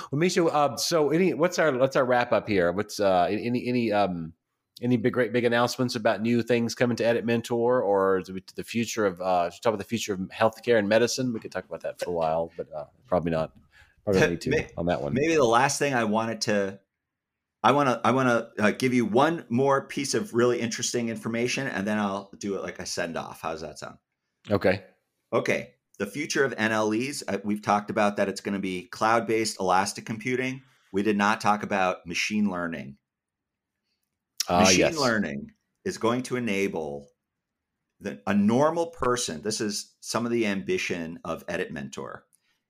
[0.10, 2.72] well misha uh, so any what's our what's our wrap up here?
[2.72, 4.34] What's uh any any um
[4.82, 8.24] any big great big announcements about new things coming to edit mentor or
[8.56, 11.34] the future of uh talk about the future of healthcare and medicine?
[11.34, 13.52] We could talk about that for a while but uh, probably not
[14.06, 15.14] Probably need to maybe, on that one.
[15.14, 16.80] Maybe the last thing I wanted to,
[17.64, 21.10] I want to, I want to uh, give you one more piece of really interesting
[21.10, 23.42] information, and then I'll do it like a send off.
[23.42, 23.98] How's that sound?
[24.50, 24.84] Okay.
[25.34, 25.72] Okay.
[25.98, 29.60] The future of NLEs, uh, we've talked about that it's going to be cloud based
[29.60, 30.62] elastic computing.
[30.94, 32.98] We did not talk about machine learning.
[34.48, 34.98] Uh, machine yes.
[34.98, 35.52] learning
[35.84, 37.08] is going to enable
[38.02, 39.42] the, a normal person.
[39.42, 42.26] This is some of the ambition of Edit Mentor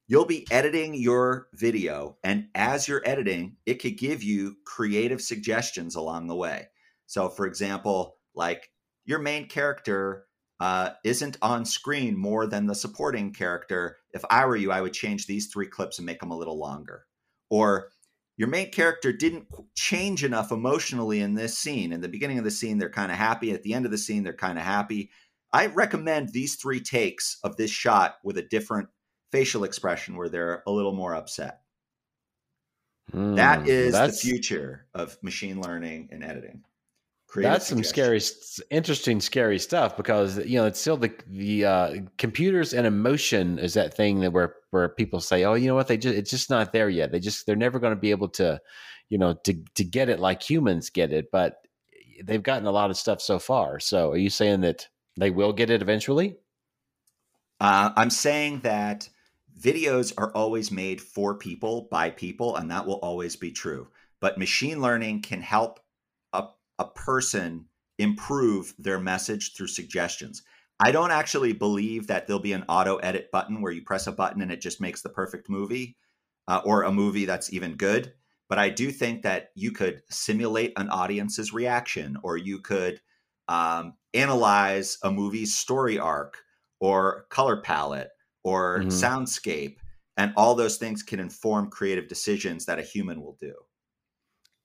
[0.07, 5.95] you'll be editing your video and as you're editing it could give you creative suggestions
[5.95, 6.67] along the way
[7.05, 8.69] so for example like
[9.05, 10.25] your main character
[10.61, 14.93] uh, isn't on screen more than the supporting character if i were you i would
[14.93, 17.05] change these three clips and make them a little longer
[17.49, 17.89] or
[18.37, 21.93] your main character didn't change enough emotionally in this scene.
[21.93, 23.51] In the beginning of the scene, they're kind of happy.
[23.51, 25.09] At the end of the scene, they're kind of happy.
[25.53, 28.89] I recommend these three takes of this shot with a different
[29.31, 31.61] facial expression where they're a little more upset.
[33.13, 36.63] Mm, that is the future of machine learning and editing.
[37.35, 38.21] That's some scary,
[38.71, 43.73] interesting, scary stuff because you know it's still the the uh, computers and emotion is
[43.73, 46.49] that thing that where where people say, oh, you know what, they just it's just
[46.49, 47.11] not there yet.
[47.11, 48.59] They just they're never going to be able to,
[49.09, 51.25] you know, to to get it like humans get it.
[51.31, 51.57] But
[52.23, 53.79] they've gotten a lot of stuff so far.
[53.79, 56.37] So are you saying that they will get it eventually?
[57.59, 59.09] Uh, I'm saying that
[59.59, 63.87] videos are always made for people by people, and that will always be true.
[64.19, 65.79] But machine learning can help
[66.33, 66.45] a,
[66.79, 67.65] a person
[67.97, 70.43] improve their message through suggestions.
[70.79, 74.11] I don't actually believe that there'll be an auto edit button where you press a
[74.11, 75.95] button and it just makes the perfect movie
[76.47, 78.13] uh, or a movie that's even good.
[78.49, 83.01] But I do think that you could simulate an audience's reaction or you could
[83.47, 86.37] um, analyze a movie's story arc
[86.79, 88.09] or color palette
[88.45, 88.89] or mm-hmm.
[88.89, 89.77] soundscape
[90.17, 93.53] and all those things can inform creative decisions that a human will do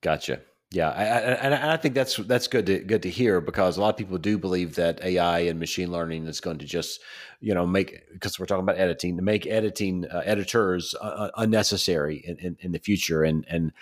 [0.03, 0.41] gotcha
[0.73, 3.81] yeah, I, I, and I think that's that's good to good to hear because a
[3.81, 7.01] lot of people do believe that AI and machine learning is going to just,
[7.41, 11.31] you know, make because we're talking about editing to make editing uh, editors uh, uh,
[11.39, 13.73] unnecessary in, in, in, the future, and and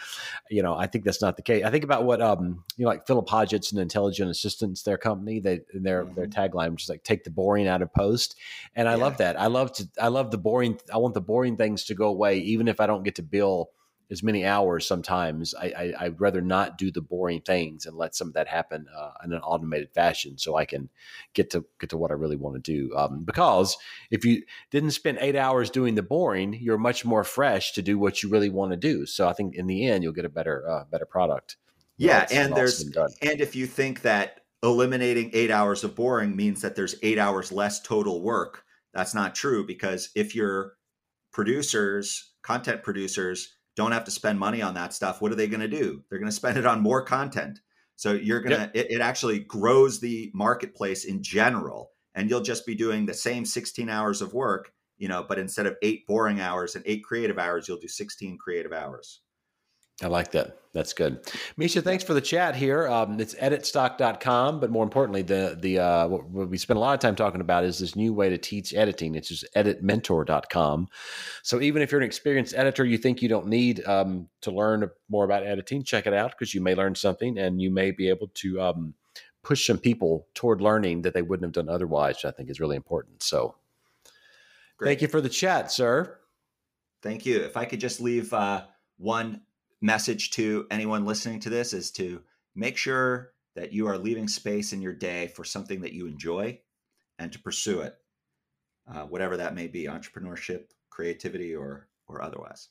[0.49, 1.63] you know I think that's not the case.
[1.63, 5.41] I think about what um you know like Philip Hodgetts and Intelligent Assistance, their company,
[5.41, 6.15] they their mm-hmm.
[6.15, 8.35] their tagline, which is like take the boring out of post,
[8.75, 9.03] and I yeah.
[9.03, 9.39] love that.
[9.39, 10.81] I love to I love the boring.
[10.91, 13.73] I want the boring things to go away, even if I don't get to bill
[14.11, 18.15] as many hours sometimes I, I would rather not do the boring things and let
[18.15, 20.89] some of that happen uh, in an automated fashion so i can
[21.35, 22.95] get to get to what i really want to do.
[22.97, 23.77] Um, because
[24.11, 27.99] if you didn't spend eight hours doing the boring you're much more fresh to do
[27.99, 29.07] what you really want to do.
[29.07, 31.57] So i think in the end you'll get a better uh, better product.
[31.97, 36.75] Yeah and there's and if you think that eliminating eight hours of boring means that
[36.75, 40.75] there's eight hours less total work that's not true because if your
[41.33, 45.61] producers content producers don't have to spend money on that stuff, what are they going
[45.61, 46.03] to do?
[46.11, 47.61] They're going to spend it on more content.
[47.95, 48.71] So you're going to, yep.
[48.75, 51.93] it, it actually grows the marketplace in general.
[52.17, 55.67] And you'll just be doing the same 16 hours of work, you know, but instead
[55.67, 59.21] of eight boring hours and eight creative hours, you'll do 16 creative hours.
[60.03, 60.59] I like that.
[60.73, 61.21] That's good.
[61.57, 62.87] Misha, thanks for the chat here.
[62.87, 67.01] Um, it's editstock.com, but more importantly, the the uh, what we spent a lot of
[67.01, 69.17] time talking about is this new way to teach editing.
[69.17, 70.89] It's just editmentor.com.
[71.43, 74.89] So even if you're an experienced editor, you think you don't need um, to learn
[75.09, 78.09] more about editing, check it out because you may learn something and you may be
[78.09, 78.95] able to um,
[79.43, 82.61] push some people toward learning that they wouldn't have done otherwise, which I think is
[82.61, 83.23] really important.
[83.23, 83.57] So
[84.77, 84.91] Great.
[84.91, 86.19] thank you for the chat, sir.
[87.03, 87.41] Thank you.
[87.41, 88.65] If I could just leave uh,
[88.99, 89.41] one
[89.81, 92.23] message to anyone listening to this is to
[92.55, 96.59] make sure that you are leaving space in your day for something that you enjoy
[97.19, 97.97] and to pursue it,
[98.93, 102.69] uh, whatever that may be entrepreneurship, creativity, or, or otherwise.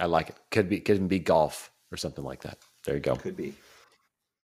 [0.00, 0.36] I like it.
[0.50, 2.58] Could be, could be golf or something like that.
[2.84, 3.16] There you go.
[3.16, 3.54] Could be.